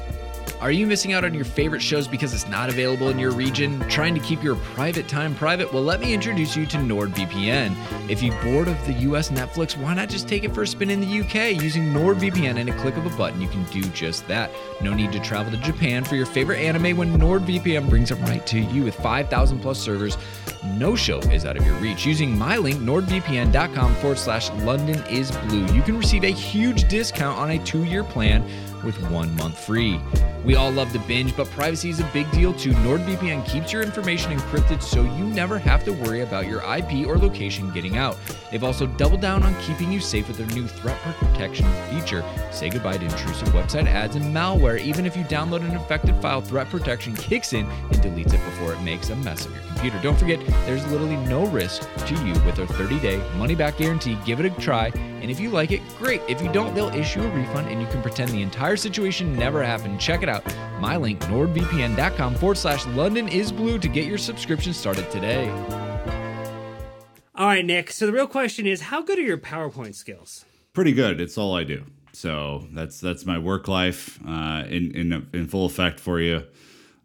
Are 0.62 0.70
you 0.70 0.87
missing 0.87 1.12
out 1.12 1.24
on 1.24 1.35
your 1.35 1.44
favorite 1.44 1.82
shows 1.82 2.06
because 2.06 2.32
it's 2.32 2.46
not 2.46 2.68
available 2.68 3.08
in 3.08 3.18
your 3.18 3.32
region? 3.32 3.80
Trying 3.88 4.14
to 4.14 4.20
keep 4.20 4.44
your 4.44 4.54
private 4.54 5.08
time 5.08 5.35
private? 5.35 5.72
Well, 5.72 5.82
let 5.82 6.00
me 6.00 6.14
introduce 6.14 6.56
you 6.56 6.66
to 6.66 6.76
NordVPN. 6.76 7.74
If 8.08 8.22
you're 8.22 8.40
bored 8.42 8.68
of 8.68 8.87
the 8.87 8.92
US 9.11 9.30
Netflix, 9.30 9.76
why 9.76 9.94
not 9.94 10.08
just 10.08 10.28
take 10.28 10.44
it 10.44 10.54
for 10.54 10.62
a 10.62 10.66
spin 10.66 10.90
in 10.90 11.00
the 11.00 11.12
UK? 11.20 11.61
Using 11.62 11.92
NordVPN 11.92 12.59
and 12.59 12.68
a 12.68 12.77
click 12.79 12.96
of 12.96 13.07
a 13.07 13.16
button, 13.16 13.40
you 13.40 13.48
can 13.48 13.64
do 13.64 13.83
just 13.90 14.27
that. 14.29 14.51
No 14.81 14.94
need 14.94 15.12
to 15.12 15.20
travel 15.20 15.53
to 15.53 15.59
Japan 15.59 16.05
for 16.05 16.16
your 16.16 16.27
favorite 16.27 16.59
anime 16.59 16.96
when 16.96 17.18
NordVPN 17.18 17.88
brings 17.88 18.11
it 18.11 18.16
right 18.16 18.46
to 18.46 18.59
you 18.59 18.85
with 18.85 18.94
5,000 18.96 19.61
plus 19.61 19.79
servers. 19.79 20.16
No 20.64 20.96
show 20.96 21.18
is 21.18 21.44
out 21.44 21.57
of 21.57 21.66
your 21.66 21.75
reach. 21.77 22.07
Using 22.07 22.37
my 22.37 22.57
link, 22.57 22.79
nordvpn.com 22.81 23.94
forward 23.96 24.18
slash 24.18 24.51
London 24.64 25.03
is 25.11 25.31
blue, 25.48 25.66
you 25.75 25.83
can 25.83 25.98
receive 25.98 26.25
a 26.25 26.31
huge 26.31 26.88
discount 26.88 27.38
on 27.38 27.51
a 27.51 27.64
two 27.64 27.85
year 27.85 28.05
plan 28.05 28.44
with 28.85 28.97
one 29.11 29.35
month 29.37 29.59
free. 29.59 30.01
We 30.45 30.57
all 30.57 30.71
love 30.71 30.92
to 30.92 30.99
binge, 31.01 31.37
but 31.37 31.49
privacy 31.51 31.90
is 31.90 32.01
a 32.01 32.11
big 32.12 32.31
deal 32.33 32.53
too. 32.53 32.73
NordVPN 32.73 33.47
keeps 33.47 33.73
your 33.73 33.83
information 33.83 34.37
encrypted 34.37 34.83
so 34.83 35.03
you 35.03 35.25
never 35.25 35.59
have 35.59 35.85
to 35.85 35.92
worry 35.92 36.23
about 36.23 36.47
your 36.47 36.61
IP 36.61 37.07
or 37.07 37.16
location 37.16 37.71
getting 37.71 37.97
out. 37.97 38.18
They've 38.51 38.64
also 38.64 38.87
doubled 38.87 39.21
down 39.21 39.42
on 39.42 39.55
keeping 39.62 39.92
you 39.92 40.01
safe 40.01 40.29
with 40.29 40.37
their 40.37 40.47
new 40.49 40.66
threat 40.66 40.99
protection 41.03 41.66
feature. 41.90 42.25
Say 42.51 42.68
goodbye 42.68 42.99
to 42.99 43.05
intrusive 43.05 43.49
website 43.49 43.87
ads 43.87 44.16
and 44.16 44.25
malware. 44.35 44.81
Even 44.81 45.07
if 45.07 45.16
you 45.16 45.25
download 45.25 45.61
an 45.61 45.73
infected 45.73 46.16
file, 46.21 46.40
threat 46.40 46.68
protection 46.68 47.14
kicks 47.14 47.53
in 47.53 47.66
and 47.66 47.97
deletes 47.97 48.35
it 48.35 48.45
before 48.45 48.73
it 48.73 48.81
makes 48.83 49.11
a 49.11 49.16
mess 49.16 49.47
of 49.47 49.53
your 49.55 49.62
computer. 49.64 50.01
Don't 50.03 50.18
forget, 50.18 50.45
there's 50.66 50.87
literally 50.88 51.16
no 51.29 51.47
risk 51.47 51.88
to 52.07 52.14
you 52.25 52.33
with 52.45 52.57
their 52.57 52.66
30 52.66 52.99
day 53.01 53.23
money 53.37 53.55
back 53.55 53.79
guarantee. 53.79 54.18
Give 54.25 54.40
it 54.40 54.47
a 54.47 54.61
try. 54.61 54.92
And 55.22 55.30
if 55.30 55.40
you 55.40 55.50
like 55.50 55.70
it, 55.70 55.80
great. 55.96 56.20
If 56.28 56.42
you 56.42 56.52
don't, 56.52 56.74
they'll 56.74 56.88
issue 56.88 57.22
a 57.22 57.28
refund 57.28 57.68
and 57.68 57.80
you 57.80 57.87
can 57.87 58.02
pretend 58.02 58.30
the 58.32 58.42
entire 58.42 58.76
situation 58.76 59.37
never 59.37 59.62
happened. 59.62 60.00
Check 60.00 60.22
it 60.22 60.28
out. 60.28 60.44
My 60.80 60.96
link, 60.96 61.20
nordvpn.com 61.20 62.35
forward 62.35 62.58
slash 62.58 62.85
London 62.88 63.28
is 63.28 63.52
blue 63.52 63.78
to 63.78 63.88
get 63.88 64.06
your 64.06 64.18
subscription 64.18 64.74
started 64.74 65.11
today. 65.11 65.48
All 67.35 67.46
right, 67.46 67.64
Nick. 67.64 67.90
So 67.90 68.06
the 68.06 68.12
real 68.12 68.26
question 68.26 68.66
is, 68.66 68.82
how 68.82 69.00
good 69.00 69.18
are 69.18 69.22
your 69.22 69.38
PowerPoint 69.38 69.94
skills? 69.94 70.44
Pretty 70.72 70.92
good. 70.92 71.20
It's 71.20 71.38
all 71.38 71.56
I 71.56 71.64
do. 71.64 71.85
So 72.12 72.66
that's 72.72 73.00
that's 73.00 73.24
my 73.24 73.38
work 73.38 73.68
life 73.68 74.20
uh, 74.26 74.64
in 74.68 74.94
in 74.94 75.26
in 75.32 75.46
full 75.46 75.64
effect 75.66 75.98
for 75.98 76.20
you. 76.20 76.44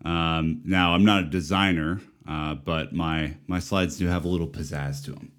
Um, 0.04 0.62
now 0.66 0.94
I'm 0.94 1.06
not 1.06 1.24
a 1.24 1.26
designer, 1.26 2.02
uh, 2.28 2.56
but 2.56 2.94
my 2.94 3.38
my 3.48 3.60
slides 3.60 3.98
do 3.98 4.08
have 4.08 4.26
a 4.26 4.28
little 4.28 4.48
pizzazz 4.48 5.04
to 5.06 5.12
them. 5.12 5.32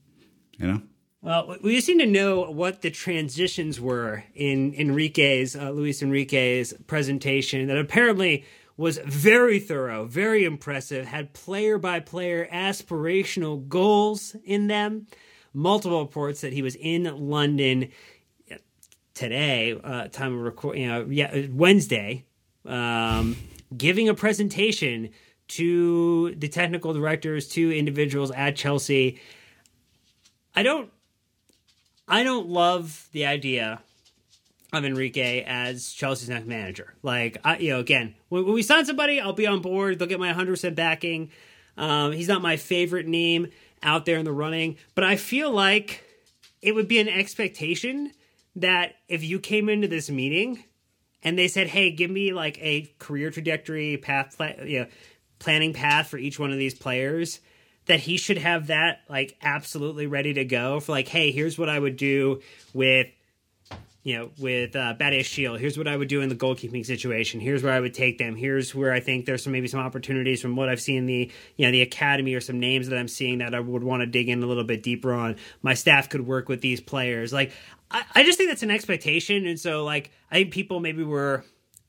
You 0.59 0.67
know. 0.69 0.83
Well, 1.21 1.57
we 1.63 1.75
just 1.75 1.89
need 1.89 1.99
to 1.99 2.07
know 2.07 2.49
what 2.51 2.83
the 2.83 2.91
transitions 2.91 3.81
were 3.81 4.23
in 4.37 4.73
Enrique's, 4.75 5.57
uh, 5.57 5.71
Luis 5.71 6.01
Enrique's 6.01 6.73
presentation 6.87 7.67
that 7.67 7.77
apparently 7.77 8.45
was 8.77 8.99
very 8.99 9.59
thorough, 9.59 10.05
very 10.05 10.45
impressive, 10.45 11.07
had 11.07 11.33
player 11.33 11.77
by 11.77 11.99
player 11.99 12.49
aspirational 12.53 13.67
goals 13.67 14.37
in 14.45 14.69
them. 14.69 15.09
Multiple 15.53 16.01
reports 16.01 16.43
that 16.43 16.53
he 16.53 16.63
was 16.63 16.77
in 16.77 17.29
London 17.29 17.91
today, 19.15 19.77
uh, 19.83 20.07
time 20.07 20.35
of 20.35 20.41
record, 20.41 20.79
you 20.79 20.87
know, 20.87 21.05
yeah, 21.11 21.47
Wednesday, 21.51 22.25
um, 22.65 23.37
giving 23.77 24.09
a 24.09 24.15
presentation 24.15 25.11
to 25.49 26.33
the 26.37 26.47
technical 26.47 26.93
directors, 26.93 27.49
to 27.49 27.77
individuals 27.77 28.31
at 28.31 28.55
Chelsea. 28.55 29.21
I 30.55 30.63
don't 30.63 30.93
I 32.09 32.23
don't 32.23 32.49
love 32.49 33.09
the 33.13 33.27
idea 33.27 33.81
of 34.73 34.85
Enrique 34.85 35.43
as 35.43 35.93
Chelsea's 35.93 36.29
next 36.29 36.47
manager. 36.47 36.95
Like, 37.03 37.39
I, 37.45 37.59
you 37.59 37.71
know, 37.71 37.81
again, 37.81 38.15
when, 38.29 38.45
when 38.45 38.55
we 38.55 38.63
sign 38.63 38.87
somebody, 38.87 39.21
I'll 39.21 39.33
be 39.33 39.47
on 39.47 39.61
board. 39.61 39.99
They'll 39.99 40.09
get 40.09 40.19
my 40.19 40.33
100% 40.33 40.75
backing. 40.75 41.31
Um, 41.77 42.13
he's 42.13 42.29
not 42.29 42.43
my 42.43 42.57
favorite 42.57 43.07
name 43.07 43.49
out 43.83 44.07
there 44.07 44.19
in 44.19 44.25
the 44.25 44.33
running, 44.33 44.77
but 44.95 45.05
I 45.05 45.17
feel 45.17 45.51
like 45.51 46.05
it 46.61 46.75
would 46.75 46.89
be 46.89 46.99
an 46.99 47.09
expectation 47.09 48.13
that 48.57 48.95
if 49.09 49.23
you 49.23 49.39
came 49.39 49.69
into 49.69 49.87
this 49.87 50.11
meeting 50.11 50.65
and 51.23 51.39
they 51.39 51.47
said, 51.47 51.69
"Hey, 51.69 51.91
give 51.93 52.11
me 52.11 52.33
like 52.33 52.59
a 52.61 52.91
career 52.99 53.31
trajectory 53.31 53.97
path, 53.97 54.37
you 54.65 54.81
know, 54.81 54.87
planning 55.39 55.73
path 55.73 56.09
for 56.09 56.19
each 56.19 56.39
one 56.41 56.51
of 56.51 56.59
these 56.59 56.75
players," 56.75 57.39
that 57.89 58.01
he 58.01 58.17
should 58.17 58.39
have 58.39 58.69
that 58.69 59.01
like 59.09 59.37
absolutely 59.43 60.07
ready 60.07 60.35
to 60.35 60.45
go 60.45 60.81
for 60.81 60.93
like, 60.93 61.09
"Hey, 61.09 61.33
here's 61.33 61.59
what 61.59 61.69
I 61.69 61.79
would 61.79 61.97
do 61.97 62.41
with." 62.73 63.09
You 64.05 64.17
know, 64.17 64.31
with 64.39 64.75
uh, 64.75 64.95
Badiashile, 64.99 65.59
here's 65.59 65.77
what 65.77 65.87
I 65.87 65.95
would 65.95 66.09
do 66.09 66.23
in 66.23 66.31
the 66.31 66.35
goalkeeping 66.35 66.87
situation. 66.87 67.41
Here's 67.41 67.63
where 67.63 67.75
I 67.75 67.81
would 67.81 67.93
take 67.93 68.17
them. 68.17 68.37
Here's 68.37 68.75
where 68.75 68.91
I 68.91 69.01
think 69.01 69.27
there's 69.27 69.43
some 69.43 69.53
maybe 69.53 69.69
some 69.69 69.81
opportunities 69.81 70.41
from 70.41 70.57
what 70.57 70.71
I've 70.71 70.81
seen 70.81 71.05
the 71.05 71.31
you 71.57 71.67
know 71.67 71.73
the 71.73 71.83
academy 71.83 72.33
or 72.33 72.41
some 72.41 72.59
names 72.59 72.89
that 72.89 72.99
I'm 72.99 73.09
seeing 73.09 73.39
that 73.39 73.55
I 73.55 73.61
would 73.61 73.85
want 73.85 74.01
to 74.01 74.07
dig 74.07 74.31
in 74.31 74.43
a 74.43 74.47
little 74.47 74.65
bit 74.65 74.83
deeper 74.83 75.13
on. 75.13 75.37
My 75.61 75.75
staff 75.75 76.09
could 76.09 76.27
work 76.27 76.49
with 76.49 76.63
these 76.63 76.81
players. 76.81 77.35
Like 77.35 77.53
I, 77.91 78.03
I 78.15 78.23
just 78.23 78.39
think 78.39 78.49
that's 78.49 78.63
an 78.63 78.71
expectation, 78.71 79.47
and 79.47 79.61
so 79.61 79.85
like 79.85 80.11
I 80.31 80.37
think 80.37 80.53
people 80.53 80.81
maybe 80.81 81.03
were 81.03 81.45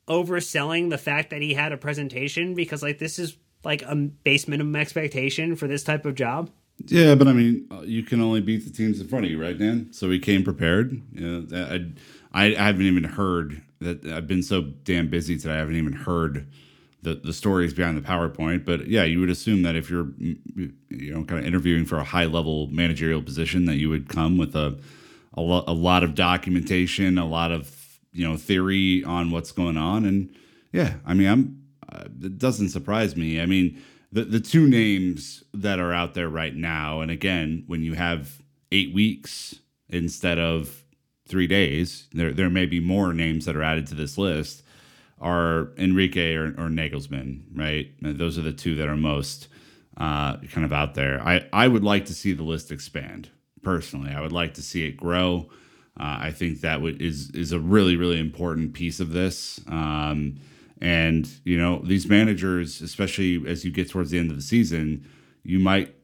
overselling 0.09 0.89
the 0.89 0.97
fact 0.97 1.29
that 1.29 1.41
he 1.41 1.53
had 1.53 1.71
a 1.71 1.77
presentation 1.77 2.55
because 2.55 2.81
like 2.81 2.97
this 2.97 3.19
is 3.19 3.37
like 3.63 3.81
a 3.83 3.95
base 3.95 4.47
minimum 4.47 4.75
expectation 4.75 5.55
for 5.55 5.67
this 5.67 5.83
type 5.83 6.05
of 6.05 6.15
job. 6.15 6.49
Yeah, 6.85 7.15
but 7.15 7.27
I 7.27 7.33
mean, 7.33 7.67
uh, 7.71 7.81
you 7.81 8.03
can 8.03 8.21
only 8.21 8.41
beat 8.41 8.63
the 8.63 8.71
teams 8.71 9.01
in 9.01 9.07
front 9.07 9.25
of 9.25 9.31
you, 9.31 9.41
right, 9.41 9.57
Dan? 9.57 9.91
So 9.91 10.07
we 10.07 10.17
came 10.17 10.43
prepared. 10.43 11.01
You 11.11 11.41
know, 11.41 11.91
I, 12.33 12.45
I, 12.45 12.51
haven't 12.51 12.85
even 12.85 13.03
heard 13.03 13.61
that. 13.81 14.05
I've 14.05 14.27
been 14.27 14.43
so 14.43 14.61
damn 14.61 15.09
busy 15.09 15.37
today. 15.37 15.55
I 15.55 15.57
haven't 15.57 15.75
even 15.75 15.91
heard 15.91 16.47
the 17.01 17.15
the 17.15 17.33
stories 17.33 17.73
behind 17.73 17.97
the 17.97 18.01
PowerPoint. 18.01 18.65
But 18.65 18.87
yeah, 18.87 19.03
you 19.03 19.19
would 19.19 19.29
assume 19.29 19.63
that 19.63 19.75
if 19.75 19.89
you're, 19.89 20.07
you 20.17 21.13
know, 21.13 21.23
kind 21.25 21.39
of 21.39 21.45
interviewing 21.45 21.85
for 21.85 21.97
a 21.97 22.03
high 22.03 22.25
level 22.25 22.67
managerial 22.67 23.21
position, 23.21 23.65
that 23.65 23.75
you 23.75 23.89
would 23.89 24.07
come 24.09 24.37
with 24.37 24.55
a 24.55 24.79
a, 25.33 25.41
lo- 25.41 25.63
a 25.67 25.73
lot 25.73 26.03
of 26.03 26.15
documentation, 26.15 27.17
a 27.17 27.25
lot 27.25 27.51
of 27.51 27.99
you 28.11 28.27
know 28.27 28.37
theory 28.37 29.03
on 29.03 29.31
what's 29.31 29.51
going 29.51 29.77
on, 29.77 30.05
and 30.05 30.33
yeah, 30.71 30.95
I 31.05 31.13
mean, 31.13 31.27
I'm. 31.27 31.55
Uh, 31.91 32.03
it 32.23 32.37
doesn't 32.37 32.69
surprise 32.69 33.15
me. 33.15 33.41
I 33.41 33.45
mean 33.45 33.81
the 34.11 34.23
the 34.25 34.39
two 34.39 34.67
names 34.67 35.43
that 35.53 35.79
are 35.79 35.93
out 35.93 36.13
there 36.13 36.29
right 36.29 36.55
now, 36.55 37.01
and 37.01 37.11
again, 37.11 37.63
when 37.67 37.83
you 37.83 37.93
have 37.93 38.41
eight 38.71 38.93
weeks 38.93 39.55
instead 39.87 40.39
of 40.39 40.83
three 41.27 41.47
days, 41.47 42.07
there 42.13 42.33
there 42.33 42.49
may 42.49 42.65
be 42.65 42.79
more 42.79 43.13
names 43.13 43.45
that 43.45 43.55
are 43.55 43.63
added 43.63 43.87
to 43.87 43.95
this 43.95 44.17
list. 44.17 44.63
Are 45.21 45.73
Enrique 45.77 46.33
or, 46.35 46.47
or 46.57 46.69
Nagelsmann, 46.69 47.41
right? 47.53 47.91
Those 48.01 48.37
are 48.37 48.41
the 48.41 48.53
two 48.53 48.75
that 48.75 48.87
are 48.87 48.95
most 48.95 49.49
uh, 49.97 50.37
kind 50.37 50.63
of 50.63 50.71
out 50.71 50.95
there. 50.95 51.21
I 51.21 51.45
I 51.51 51.67
would 51.67 51.83
like 51.83 52.05
to 52.05 52.13
see 52.13 52.31
the 52.31 52.43
list 52.43 52.71
expand 52.71 53.29
personally. 53.61 54.11
I 54.13 54.21
would 54.21 54.31
like 54.31 54.53
to 54.53 54.61
see 54.61 54.87
it 54.87 54.95
grow. 54.95 55.49
Uh, 55.99 56.19
I 56.21 56.31
think 56.31 56.61
that 56.61 56.81
would, 56.81 57.01
is 57.01 57.31
is 57.31 57.51
a 57.51 57.59
really 57.59 57.97
really 57.97 58.19
important 58.19 58.73
piece 58.73 59.01
of 59.01 59.11
this. 59.11 59.59
Um, 59.67 60.37
and 60.81 61.29
you 61.43 61.57
know 61.57 61.81
these 61.83 62.07
managers, 62.07 62.81
especially 62.81 63.43
as 63.47 63.65
you 63.65 63.71
get 63.71 63.89
towards 63.89 64.11
the 64.11 64.19
end 64.19 64.31
of 64.31 64.37
the 64.37 64.43
season, 64.43 65.05
you 65.43 65.59
might 65.59 65.95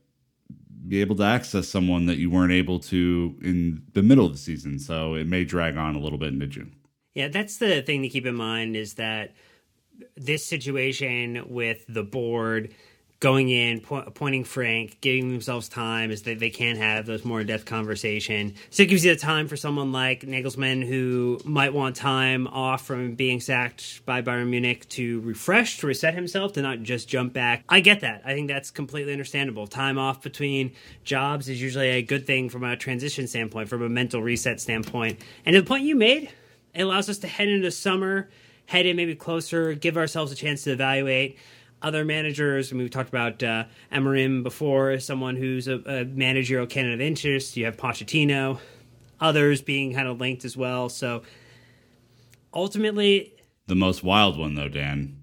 be 0.88 1.02
able 1.02 1.16
to 1.16 1.24
access 1.24 1.68
someone 1.68 2.06
that 2.06 2.18
you 2.18 2.30
weren't 2.30 2.52
able 2.52 2.80
to 2.80 3.36
in 3.42 3.82
the 3.94 4.04
middle 4.04 4.26
of 4.26 4.34
the 4.34 4.38
season. 4.38 4.78
So 4.80 5.16
it 5.16 5.28
may 5.28 5.44
drag 5.44 5.78
on 5.78 5.96
a 5.96 6.00
little 6.00 6.20
bit 6.20 6.34
into 6.34 6.48
June. 6.48 6.76
Yeah, 7.14 7.30
that's 7.30 7.58
the 7.58 7.82
thing 7.82 8.02
to 8.02 8.10
keep 8.10 8.26
in 8.26 8.36
mind 8.36 8.76
is 8.76 8.96
that 8.96 9.34
this 10.16 10.46
situation 10.46 11.46
with 11.48 11.86
the 11.88 12.04
board 12.04 12.74
going 13.20 13.50
in, 13.50 13.80
po- 13.80 14.04
appointing 14.06 14.44
Frank, 14.44 15.00
giving 15.02 15.32
themselves 15.32 15.70
time 15.70 16.12
is 16.12 16.24
that 16.24 16.40
they 16.40 16.50
can 16.50 16.76
have 16.76 17.06
those 17.06 17.24
more 17.24 17.42
in-depth 17.42 17.66
conversation. 17.66 18.54
So 18.70 18.84
it 18.84 18.90
gives 18.90 19.06
you 19.06 19.14
the 19.14 19.20
time 19.20 19.48
for 19.48 19.56
someone 19.56 19.92
like 19.92 20.22
Nagelsmann 20.22 20.86
who 20.86 21.40
might 21.46 21.74
want 21.74 21.96
time 21.96 22.46
off 22.48 22.86
from 22.86 23.16
being 23.16 23.40
sacked 23.40 24.06
by 24.06 24.22
Bayern 24.22 24.50
Munich 24.50 24.88
to 24.90 25.22
refresh, 25.22 25.78
to 25.80 25.88
reset 25.88 26.14
himself, 26.14 26.54
to 26.54 26.62
not 26.62 26.82
just 26.82 27.08
jump 27.08 27.34
back. 27.34 27.64
I 27.70 27.80
get 27.80 28.02
that. 28.02 28.22
I 28.26 28.34
think 28.34 28.50
that's 28.50 28.70
completely 28.70 29.14
understandable. 29.14 29.66
Time 29.66 29.98
off 29.98 30.22
between 30.22 30.74
jobs 31.04 31.48
is 31.48 31.62
usually 31.62 31.90
a 31.90 32.02
good 32.02 32.28
thing 32.28 32.50
from 32.50 32.64
a 32.64 32.76
transition 32.76 33.28
standpoint, 33.28 33.70
from 33.70 33.82
a 33.82 33.90
mental 33.90 34.22
reset 34.22 34.60
standpoint. 34.60 35.20
And 35.46 35.56
the 35.56 35.64
point 35.64 35.86
you 35.86 35.96
made, 35.96 36.30
it 36.74 36.82
allows 36.82 37.10
us 37.10 37.20
to 37.20 37.28
head 37.28 37.48
into 37.48 37.72
summer, 37.72 38.30
head 38.66 38.86
in 38.86 38.98
maybe 38.98 39.16
closer, 39.16 39.74
give 39.74 39.96
ourselves 39.96 40.34
a 40.34 40.36
chance 40.36 40.64
to 40.66 40.74
evaluate 40.74 41.38
other 41.82 42.04
managers. 42.06 42.72
I 42.72 42.76
mean, 42.76 42.84
we 42.84 42.90
talked 42.90 43.10
about 43.10 43.42
uh, 43.44 43.66
before, 44.44 45.00
someone 45.00 45.36
who's 45.36 45.68
a, 45.68 45.76
a 45.86 46.06
managerial 46.06 46.68
candidate 46.68 46.96
of 46.96 47.02
interest. 47.02 47.56
You 47.58 47.66
have 47.66 47.78
Pochettino, 47.78 48.60
others 49.20 49.62
being 49.62 49.94
kind 49.94 50.08
of 50.08 50.20
linked 50.20 50.46
as 50.46 50.58
well. 50.58 50.90
So 50.90 51.24
ultimately, 52.54 53.34
The 53.68 53.76
most 53.76 54.04
wild 54.04 54.38
one 54.38 54.56
though, 54.56 54.70
Dan, 54.70 55.20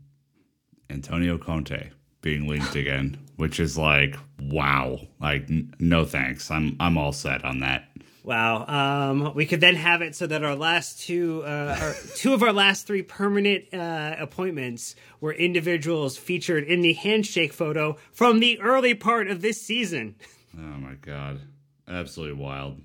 Antonio 0.90 1.38
Conte 1.38 1.90
being 2.20 2.46
linked 2.46 2.74
again, 2.76 3.18
which 3.36 3.58
is 3.58 3.76
like 3.78 4.16
wow, 4.40 4.98
like 5.20 5.42
n- 5.50 5.74
no 5.78 6.04
thanks. 6.04 6.50
I'm 6.50 6.76
I'm 6.80 6.98
all 6.98 7.12
set 7.12 7.44
on 7.44 7.60
that. 7.60 7.88
Wow. 8.24 8.66
Um, 9.10 9.34
we 9.34 9.46
could 9.46 9.60
then 9.60 9.74
have 9.74 10.00
it 10.00 10.14
so 10.14 10.26
that 10.28 10.44
our 10.44 10.54
last 10.54 11.00
two, 11.00 11.42
uh, 11.44 11.76
our, 11.80 11.94
two 12.14 12.34
of 12.34 12.42
our 12.42 12.52
last 12.52 12.86
three 12.86 13.02
permanent 13.02 13.72
uh, 13.74 14.14
appointments 14.18 14.94
were 15.20 15.32
individuals 15.32 16.16
featured 16.16 16.64
in 16.64 16.82
the 16.82 16.92
handshake 16.92 17.52
photo 17.52 17.96
from 18.12 18.40
the 18.40 18.60
early 18.60 18.94
part 18.94 19.28
of 19.28 19.42
this 19.42 19.60
season. 19.60 20.14
Oh 20.56 20.60
my 20.60 20.94
god, 20.94 21.40
absolutely 21.88 22.40
wild. 22.40 22.80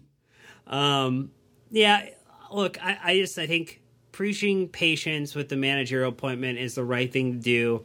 Um, 0.66 1.32
yeah, 1.70 2.08
look, 2.52 2.84
I, 2.84 2.98
I 3.04 3.18
just 3.18 3.38
I 3.38 3.46
think 3.46 3.82
preaching 4.12 4.68
patience 4.68 5.36
with 5.36 5.50
the 5.50 5.56
managerial 5.58 6.10
appointment 6.10 6.58
is 6.58 6.76
the 6.76 6.84
right 6.84 7.12
thing 7.12 7.34
to 7.34 7.40
do. 7.40 7.84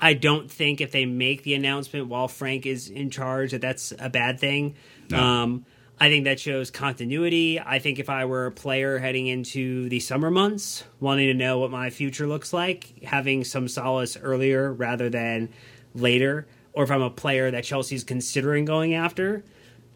I 0.00 0.14
don't 0.14 0.50
think 0.50 0.80
if 0.80 0.90
they 0.90 1.04
make 1.04 1.42
the 1.42 1.54
announcement 1.54 2.08
while 2.08 2.28
Frank 2.28 2.66
is 2.66 2.88
in 2.88 3.10
charge 3.10 3.52
that 3.52 3.60
that's 3.60 3.92
a 3.98 4.08
bad 4.08 4.40
thing. 4.40 4.74
No. 5.10 5.18
Um, 5.18 5.66
I 6.00 6.08
think 6.08 6.24
that 6.24 6.40
shows 6.40 6.70
continuity. 6.70 7.60
I 7.60 7.78
think 7.78 7.98
if 7.98 8.10
I 8.10 8.24
were 8.24 8.46
a 8.46 8.52
player 8.52 8.98
heading 8.98 9.28
into 9.28 9.88
the 9.88 10.00
summer 10.00 10.30
months, 10.30 10.84
wanting 10.98 11.28
to 11.28 11.34
know 11.34 11.60
what 11.60 11.70
my 11.70 11.90
future 11.90 12.26
looks 12.26 12.52
like, 12.52 13.04
having 13.04 13.44
some 13.44 13.68
solace 13.68 14.16
earlier 14.16 14.72
rather 14.72 15.08
than 15.08 15.50
later, 15.94 16.46
or 16.72 16.82
if 16.82 16.90
I'm 16.90 17.02
a 17.02 17.10
player 17.10 17.50
that 17.52 17.62
Chelsea's 17.62 18.02
considering 18.02 18.64
going 18.64 18.94
after, 18.94 19.44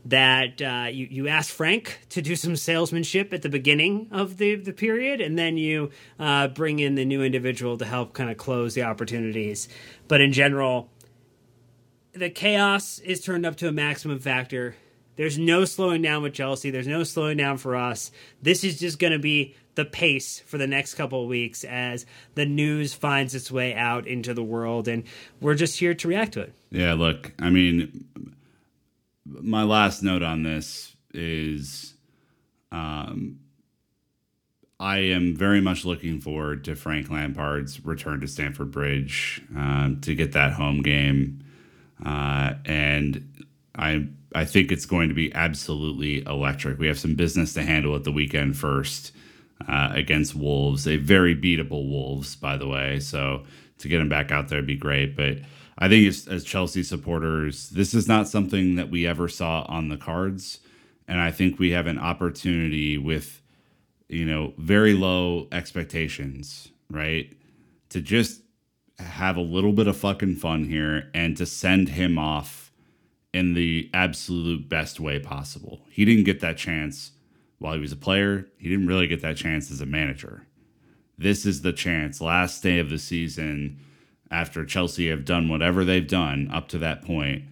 that 0.04 0.62
uh, 0.62 0.88
you, 0.88 1.08
you 1.11 1.28
ask 1.28 1.52
Frank 1.52 2.00
to 2.11 2.22
do 2.22 2.37
some 2.37 2.54
salesmanship 2.54 3.32
at 3.32 3.42
the 3.42 3.48
beginning 3.48 4.08
of 4.12 4.38
the, 4.38 4.54
the 4.54 4.72
period, 4.72 5.20
and 5.20 5.37
then 5.37 5.56
you 5.56 5.90
uh, 6.18 6.48
bring 6.48 6.78
in 6.78 6.94
the 6.94 7.04
new 7.04 7.22
individual 7.22 7.76
to 7.76 7.84
help 7.84 8.14
kind 8.14 8.30
of 8.30 8.37
close 8.37 8.74
the 8.74 8.82
opportunities. 8.82 9.68
But 10.06 10.20
in 10.20 10.32
general, 10.32 10.88
the 12.12 12.30
chaos 12.30 13.00
is 13.00 13.20
turned 13.20 13.44
up 13.44 13.56
to 13.56 13.68
a 13.68 13.72
maximum 13.72 14.20
factor. 14.20 14.76
There's 15.18 15.37
no 15.37 15.64
slowing 15.64 16.00
down 16.00 16.22
with 16.22 16.33
Chelsea. 16.33 16.70
There's 16.70 16.87
no 16.87 17.02
slowing 17.02 17.37
down 17.37 17.59
for 17.59 17.74
us. 17.74 18.12
This 18.40 18.62
is 18.62 18.78
just 18.78 19.00
going 19.00 19.12
to 19.12 19.18
be 19.18 19.57
the 19.74 19.85
pace 19.85 20.38
for 20.46 20.59
the 20.59 20.66
next 20.68 20.94
couple 20.94 21.24
of 21.24 21.28
weeks 21.28 21.64
as 21.64 22.07
the 22.37 22.46
news 22.46 22.94
finds 22.94 23.35
its 23.35 23.50
way 23.50 23.74
out 23.74 24.07
into 24.07 24.33
the 24.33 24.44
world, 24.44 24.87
and 24.87 25.02
we're 25.40 25.57
just 25.57 25.76
here 25.78 25.92
to 25.92 26.07
react 26.09 26.35
to 26.35 26.42
it. 26.42 26.54
Yeah, 26.70 26.94
look, 26.94 27.33
I 27.40 27.50
mean, 27.50 28.07
my 29.24 29.64
last 29.64 30.04
note 30.04 30.22
on 30.22 30.44
this 30.44 30.94
is 31.12 31.94
um, 32.70 33.40
I 34.78 34.98
am 34.98 35.35
very 35.35 35.61
much 35.61 35.85
looking 35.85 36.20
forward 36.20 36.64
to 36.66 36.76
Frank 36.76 37.11
Lampard's 37.11 37.85
return 37.85 38.20
to 38.20 38.28
Stamford 38.28 38.70
Bridge 38.70 39.42
um, 39.57 39.98
to 40.02 40.14
get 40.14 40.31
that 40.33 40.52
home 40.52 40.81
game. 40.81 41.42
Uh, 42.04 42.54
and 42.64 43.46
I 43.74 44.07
I 44.35 44.45
think 44.45 44.71
it's 44.71 44.87
going 44.87 45.09
to 45.09 45.14
be 45.14 45.33
absolutely 45.35 46.23
electric. 46.27 46.79
We 46.79 46.87
have 46.87 46.99
some 46.99 47.14
business 47.14 47.55
to 47.55 47.62
handle 47.62 47.97
at 47.97 48.05
the 48.05 48.12
weekend 48.12 48.57
first 48.57 49.12
uh, 49.67 49.91
against 49.93 50.35
Wolves, 50.35 50.87
a 50.87 50.97
very 50.97 51.35
beatable 51.35 51.88
Wolves, 51.88 52.37
by 52.37 52.57
the 52.57 52.69
way. 52.69 53.01
So 53.01 53.45
to 53.79 53.88
get 53.88 53.99
them 53.99 54.09
back 54.09 54.31
out 54.31 54.49
there 54.49 54.59
would 54.59 54.67
be 54.67 54.77
great. 54.77 55.17
But 55.17 55.38
I 55.79 55.88
think 55.88 56.07
as, 56.09 56.27
as 56.29 56.45
Chelsea 56.45 56.83
supporters, 56.83 57.71
this 57.71 57.95
is 57.95 58.09
not 58.09 58.29
something 58.29 58.77
that 58.77 58.91
we 58.91 59.07
ever 59.07 59.29
saw 59.29 59.62
on 59.69 59.88
the 59.88 59.97
cards, 59.97 60.59
and 61.07 61.21
I 61.21 61.31
think 61.31 61.59
we 61.59 61.71
have 61.71 61.87
an 61.87 61.99
opportunity 61.99 62.99
with 62.99 63.41
you 64.09 64.25
know 64.25 64.55
very 64.59 64.95
low 64.95 65.47
expectations, 65.53 66.69
right? 66.91 67.33
To 67.91 68.01
just 68.01 68.43
have 68.99 69.37
a 69.37 69.43
little 69.43 69.73
bit 69.73 69.87
of 69.87 69.97
fucking 69.97 70.37
fun 70.37 70.64
here 70.64 71.09
and 71.14 71.37
to 71.37 71.47
send 71.47 71.91
him 71.91 72.19
off 72.19 72.67
in 73.33 73.55
the 73.55 73.91
absolute 73.93 74.69
best 74.69 74.99
way 75.01 75.19
possible. 75.19 75.83
He 75.91 76.05
didn't 76.05 76.25
get 76.25 76.41
that 76.41 76.57
chance 76.57 77.12
while 77.59 77.75
he 77.75 77.81
was 77.81 77.93
a 77.93 77.97
player. 77.97 78.47
He 78.57 78.69
didn't 78.69 78.87
really 78.87 79.07
get 79.07 79.23
that 79.23 79.37
chance 79.37 79.71
as 79.71 79.81
a 79.81 79.87
manager. 79.87 80.47
This 81.17 81.45
is 81.45 81.62
the 81.62 81.73
chance, 81.73 82.21
last 82.21 82.62
day 82.62 82.79
of 82.79 82.91
the 82.91 82.99
season, 82.99 83.81
after 84.31 84.64
Chelsea 84.64 85.09
have 85.09 85.25
done 85.25 85.49
whatever 85.49 85.85
they've 85.85 86.07
done 86.07 86.49
up 86.53 86.69
to 86.69 86.79
that 86.79 87.03
point, 87.03 87.43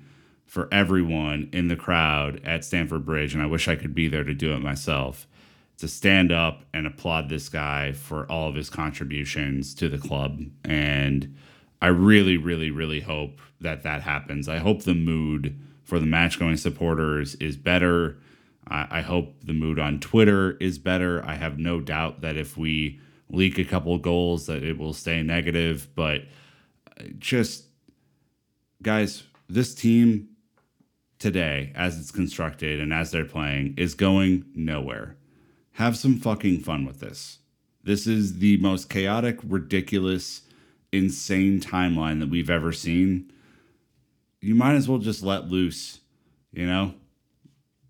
for 0.45 0.69
everyone 0.71 1.49
in 1.53 1.69
the 1.69 1.77
crowd 1.77 2.41
at 2.45 2.65
Stamford 2.65 3.05
Bridge, 3.05 3.35
and 3.35 3.43
I 3.43 3.47
wish 3.47 3.67
I 3.67 3.77
could 3.77 3.95
be 3.95 4.07
there 4.09 4.25
to 4.25 4.35
do 4.35 4.53
it 4.53 4.61
myself, 4.61 5.27
to 5.79 5.89
stand 5.89 6.31
up 6.31 6.65
and 6.73 6.87
applaud 6.87 7.29
this 7.29 7.49
guy 7.49 7.93
for 7.93 8.31
all 8.31 8.49
of 8.49 8.55
his 8.55 8.71
contributions 8.71 9.75
to 9.75 9.89
the 9.89 9.99
club. 9.99 10.41
And 10.65 11.37
I 11.87 11.91
really, 11.91 12.37
really, 12.37 12.73
really 12.73 12.99
hope 12.99 13.41
that 13.61 13.85
that 13.85 14.03
happens. 14.03 14.49
I 14.49 14.57
hope 14.57 14.83
the 14.83 14.93
mood 14.93 15.57
for 15.85 16.01
the 16.01 16.07
match 16.07 16.37
going 16.37 16.57
supporters 16.57 17.37
is 17.37 17.57
better. 17.57 18.19
I, 18.67 18.89
I 18.91 19.01
hope 19.03 19.37
the 19.45 19.53
mood 19.53 19.79
on 19.79 20.01
Twitter 20.01 20.57
is 20.59 20.81
better. 20.81 21.25
I 21.25 21.37
have 21.37 21.61
no 21.61 21.79
doubt 21.81 22.23
that 22.23 22.37
if 22.37 22.57
we 22.57 22.99
leak 23.31 23.57
a 23.57 23.65
couple 23.65 23.97
goals, 23.99 24.47
that 24.47 24.65
it 24.65 24.79
will 24.79 24.95
stay 24.95 25.23
negative. 25.23 25.87
But 25.95 26.23
uh, 27.01 27.05
just, 27.21 27.67
guys, 28.83 29.23
this 29.49 29.73
team 29.73 30.31
today, 31.21 31.73
as 31.77 32.01
it's 32.01 32.11
constructed 32.11 32.81
and 32.81 32.93
as 32.93 33.13
they're 33.13 33.25
playing, 33.25 33.75
is 33.77 33.95
going 33.95 34.45
nowhere. 34.57 35.15
Have 35.75 35.97
some 35.97 36.19
fucking 36.19 36.63
fun 36.63 36.85
with 36.85 36.99
this. 36.99 37.39
This 37.85 38.09
is 38.09 38.41
the 38.41 38.57
most 38.57 38.91
chaotic, 38.91 39.39
ridiculous, 39.45 40.43
insane 40.93 41.61
timeline 41.61 42.21
that 42.21 42.31
we've 42.31 42.51
ever 42.51 42.73
seen. 42.73 43.33
You 44.41 44.55
might 44.55 44.75
as 44.75 44.89
well 44.89 44.99
just 44.99 45.23
let 45.23 45.49
loose, 45.49 46.01
you 46.53 46.67
know? 46.67 46.95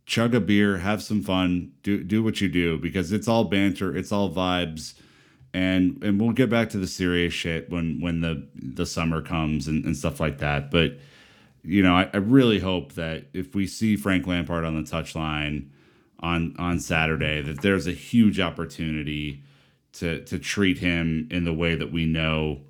Chug 0.07 0.35
a 0.35 0.41
beer, 0.41 0.79
have 0.79 1.03
some 1.03 1.23
fun, 1.23 1.73
do 1.83 2.05
do 2.05 2.23
what 2.23 2.41
you 2.41 2.49
do 2.49 2.79
because 2.79 3.11
it's 3.13 3.27
all 3.27 3.45
banter, 3.45 3.97
it's 3.97 4.13
all 4.13 4.31
vibes. 4.31 4.95
And 5.53 6.03
and 6.03 6.21
we'll 6.21 6.33
get 6.33 6.49
back 6.49 6.71
to 6.71 6.79
the 6.79 6.87
serious 6.87 7.35
shit 7.35 7.71
when 7.71 8.01
when 8.01 8.21
the 8.21 8.47
the 8.55 8.87
summer 8.87 9.21
comes 9.21 9.67
and, 9.67 9.85
and 9.85 9.97
stuff 9.97 10.21
like 10.21 10.39
that. 10.39 10.71
But 10.71 10.99
you 11.65 11.83
know, 11.83 11.97
I, 11.97 12.09
I 12.15 12.19
really 12.19 12.61
hope 12.61 12.93
that 12.93 13.27
if 13.33 13.55
we 13.55 13.67
see 13.67 13.97
Frank 13.97 14.27
Lampard 14.27 14.65
on 14.65 14.77
the 14.77 14.89
touchline 14.89 15.71
on 16.21 16.55
on 16.59 16.79
Saturday, 16.79 17.43
that 17.43 17.63
there's 17.63 17.89
a 17.89 17.93
huge 17.93 18.39
opportunity 18.39 19.43
to 19.95 20.23
to 20.25 20.39
treat 20.39 20.79
him 20.79 21.27
in 21.31 21.45
the 21.45 21.53
way 21.53 21.75
that 21.75 21.91
we 21.91 22.07
know 22.07 22.61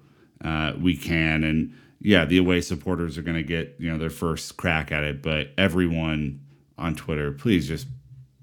uh, 0.43 0.73
we 0.81 0.97
can. 0.97 1.45
And 1.45 1.75
yeah, 2.01 2.25
the 2.25 2.39
away 2.39 2.61
supporters 2.61 3.19
are 3.19 3.23
going 3.23 3.37
to 3.37 3.43
get 3.43 3.77
you 3.79 3.91
know 3.91 3.99
their 3.99 4.11
first 4.11 4.57
crack 4.57 4.93
at 4.93 5.05
it, 5.05 5.23
but 5.23 5.51
everyone 5.57 6.41
on 6.79 6.95
Twitter, 6.95 7.33
please 7.33 7.69
just 7.69 7.87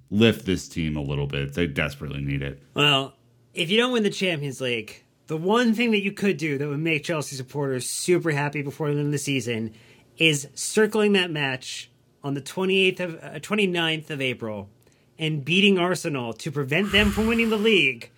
lift 0.10 0.46
this 0.46 0.68
team 0.68 0.96
a 0.96 1.02
little 1.02 1.28
bit. 1.28 1.54
They 1.54 1.68
desperately 1.68 2.22
need 2.22 2.42
it. 2.42 2.62
Well, 2.74 3.14
if 3.54 3.70
you 3.70 3.78
don't 3.78 3.92
win 3.92 4.04
the 4.04 4.10
Champions 4.10 4.62
League, 4.62 5.04
the 5.28 5.38
one 5.38 5.74
thing 5.74 5.92
that 5.92 6.02
you 6.02 6.12
could 6.12 6.38
do 6.38 6.58
that 6.58 6.68
would 6.68 6.80
make 6.80 7.04
Chelsea 7.04 7.36
supporters 7.36 7.90
super 7.90 8.32
happy 8.32 8.62
before 8.62 8.88
the 8.88 8.98
end 8.98 9.08
of 9.08 9.12
the 9.12 9.18
season 9.18 9.74
is 10.18 10.48
circling 10.54 11.14
that 11.14 11.32
match 11.32 11.90
on 12.24 12.34
the 12.34 12.42
28th 12.42 13.00
of 13.00 13.16
uh, 13.24 13.40
29th 13.40 14.10
of 14.10 14.22
April 14.22 14.70
and 15.18 15.46
beating 15.46 15.78
Arsenal 15.78 16.34
to 16.34 16.52
prevent 16.52 16.92
them 16.92 17.12
from 17.12 17.28
winning 17.28 17.50
the 17.50 17.58
league, 17.58 18.10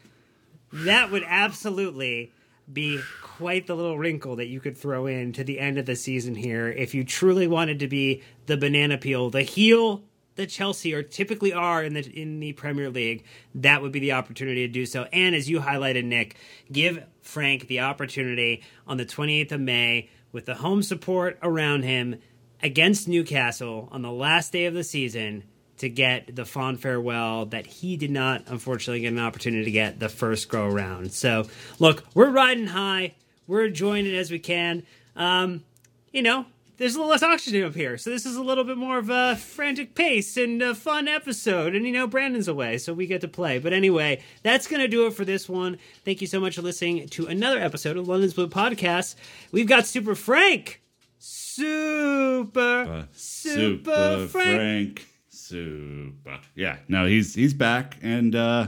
that 0.71 1.11
would 1.11 1.23
absolutely 1.27 2.31
be 2.71 2.99
quite 3.21 3.67
the 3.67 3.75
little 3.75 3.97
wrinkle 3.97 4.37
that 4.37 4.47
you 4.47 4.59
could 4.59 4.77
throw 4.77 5.05
in 5.05 5.33
to 5.33 5.43
the 5.43 5.59
end 5.59 5.77
of 5.77 5.85
the 5.85 5.95
season 5.95 6.35
here 6.35 6.67
if 6.67 6.93
you 6.93 7.03
truly 7.03 7.47
wanted 7.47 7.79
to 7.79 7.87
be 7.87 8.23
the 8.47 8.57
banana 8.57 8.97
peel, 8.97 9.29
the 9.29 9.43
heel 9.43 10.03
that 10.35 10.49
Chelsea 10.49 10.93
are 10.93 11.03
typically 11.03 11.53
are 11.53 11.83
in 11.83 11.93
the 11.93 12.01
in 12.01 12.39
the 12.39 12.53
Premier 12.53 12.89
League, 12.89 13.23
that 13.55 13.81
would 13.81 13.91
be 13.91 13.99
the 13.99 14.11
opportunity 14.11 14.67
to 14.67 14.73
do 14.73 14.85
so. 14.85 15.07
And 15.13 15.35
as 15.35 15.49
you 15.49 15.59
highlighted, 15.59 16.05
Nick, 16.05 16.35
give 16.71 17.03
Frank 17.21 17.67
the 17.67 17.81
opportunity 17.81 18.63
on 18.87 18.97
the 18.97 19.05
28th 19.05 19.53
of 19.53 19.61
May 19.61 20.09
with 20.31 20.45
the 20.45 20.55
home 20.55 20.83
support 20.83 21.37
around 21.41 21.83
him 21.83 22.19
against 22.61 23.07
Newcastle 23.07 23.87
on 23.91 24.01
the 24.01 24.11
last 24.11 24.51
day 24.51 24.65
of 24.65 24.73
the 24.73 24.83
season 24.83 25.43
to 25.77 25.89
get 25.89 26.35
the 26.35 26.45
fond 26.45 26.79
farewell 26.79 27.45
that 27.47 27.65
he 27.67 27.97
did 27.97 28.11
not 28.11 28.43
unfortunately 28.47 29.01
get 29.01 29.11
an 29.13 29.19
opportunity 29.19 29.65
to 29.65 29.71
get 29.71 29.99
the 29.99 30.09
first 30.09 30.49
go 30.49 30.65
around. 30.65 31.11
So 31.11 31.47
look, 31.79 32.03
we're 32.13 32.29
riding 32.29 32.67
high. 32.67 33.13
We're 33.47 33.65
enjoying 33.65 34.05
it 34.05 34.15
as 34.15 34.31
we 34.31 34.39
can. 34.39 34.83
Um, 35.15 35.63
you 36.11 36.21
know, 36.21 36.45
there's 36.77 36.95
a 36.95 36.97
little 36.97 37.11
less 37.11 37.23
oxygen 37.23 37.63
up 37.63 37.73
here, 37.73 37.97
so 37.97 38.09
this 38.09 38.25
is 38.25 38.35
a 38.35 38.41
little 38.43 38.63
bit 38.65 38.75
more 38.77 38.97
of 38.97 39.09
a 39.09 39.37
frantic 39.37 39.95
pace 39.95 40.35
and 40.35 40.61
a 40.61 40.75
fun 40.75 41.07
episode. 41.07 41.73
And 41.73 41.85
you 41.85 41.91
know, 41.93 42.05
Brandon's 42.05 42.47
away, 42.49 42.77
so 42.79 42.93
we 42.93 43.05
get 43.07 43.21
to 43.21 43.27
play. 43.29 43.59
But 43.59 43.71
anyway, 43.71 44.21
that's 44.43 44.67
gonna 44.67 44.87
do 44.89 45.05
it 45.07 45.13
for 45.13 45.23
this 45.23 45.47
one. 45.47 45.77
Thank 46.03 46.19
you 46.19 46.27
so 46.27 46.39
much 46.41 46.55
for 46.55 46.61
listening 46.61 47.07
to 47.09 47.27
another 47.27 47.59
episode 47.59 47.95
of 47.95 48.07
London's 48.09 48.33
Blue 48.33 48.49
Podcast. 48.49 49.15
We've 49.53 49.67
got 49.67 49.85
Super 49.85 50.15
Frank, 50.15 50.81
Super, 51.17 52.85
Uh, 52.89 53.03
Super, 53.13 54.27
Frank. 54.27 54.55
Frank. 54.99 55.07
Super. 55.47 56.39
Yeah, 56.55 56.77
no, 56.87 57.05
he's 57.05 57.35
he's 57.35 57.53
back, 57.53 57.97
and 58.01 58.35
uh, 58.35 58.67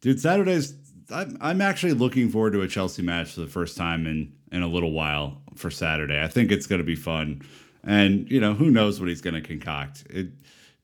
dude, 0.00 0.20
Saturdays. 0.20 0.74
I'm 1.10 1.36
I'm 1.40 1.60
actually 1.60 1.94
looking 1.94 2.28
forward 2.30 2.52
to 2.52 2.62
a 2.62 2.68
Chelsea 2.68 3.02
match 3.02 3.32
for 3.32 3.40
the 3.40 3.48
first 3.48 3.76
time 3.76 4.06
in 4.06 4.32
in 4.52 4.62
a 4.62 4.68
little 4.68 4.92
while 4.92 5.42
for 5.56 5.68
Saturday. 5.68 6.22
I 6.22 6.28
think 6.28 6.52
it's 6.52 6.68
going 6.68 6.80
to 6.80 6.84
be 6.84 6.94
fun, 6.94 7.42
and 7.82 8.30
you 8.30 8.40
know 8.40 8.54
who 8.54 8.70
knows 8.70 9.00
what 9.00 9.08
he's 9.08 9.20
going 9.20 9.34
to 9.34 9.40
concoct. 9.40 10.04
It 10.08 10.28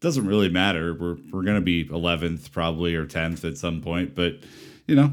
doesn't 0.00 0.26
really 0.26 0.48
matter. 0.48 0.92
We're 0.92 1.16
we're 1.30 1.44
going 1.44 1.54
to 1.54 1.60
be 1.60 1.84
11th 1.84 2.50
probably 2.50 2.96
or 2.96 3.06
10th 3.06 3.48
at 3.48 3.56
some 3.56 3.80
point, 3.80 4.16
but 4.16 4.40
you 4.88 4.96
know, 4.96 5.12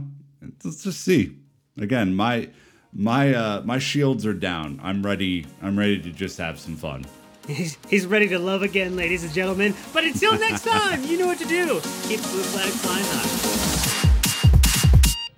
let's 0.64 0.84
just 0.84 1.02
see. 1.02 1.36
Again, 1.78 2.16
my 2.16 2.50
my 2.92 3.34
uh 3.34 3.62
my 3.64 3.78
shields 3.78 4.26
are 4.26 4.34
down. 4.34 4.80
I'm 4.82 5.06
ready. 5.06 5.46
I'm 5.62 5.78
ready 5.78 6.00
to 6.02 6.12
just 6.12 6.40
have 6.40 6.60
some 6.60 6.76
fun. 6.76 7.06
He's, 7.50 7.78
he's 7.90 8.06
ready 8.06 8.28
to 8.30 8.38
love 8.38 8.62
again, 8.62 8.96
ladies 8.96 9.24
and 9.24 9.34
gentlemen. 9.34 9.74
But 9.92 10.04
until 10.04 10.38
next 10.38 10.64
time, 10.64 11.04
you 11.04 11.18
know 11.18 11.26
what 11.26 11.40
to 11.40 11.46
do. 11.46 11.82
Keep 12.04 12.22
blue 12.22 12.44
flag 12.44 12.70
flying 12.70 13.04
high. 13.06 13.69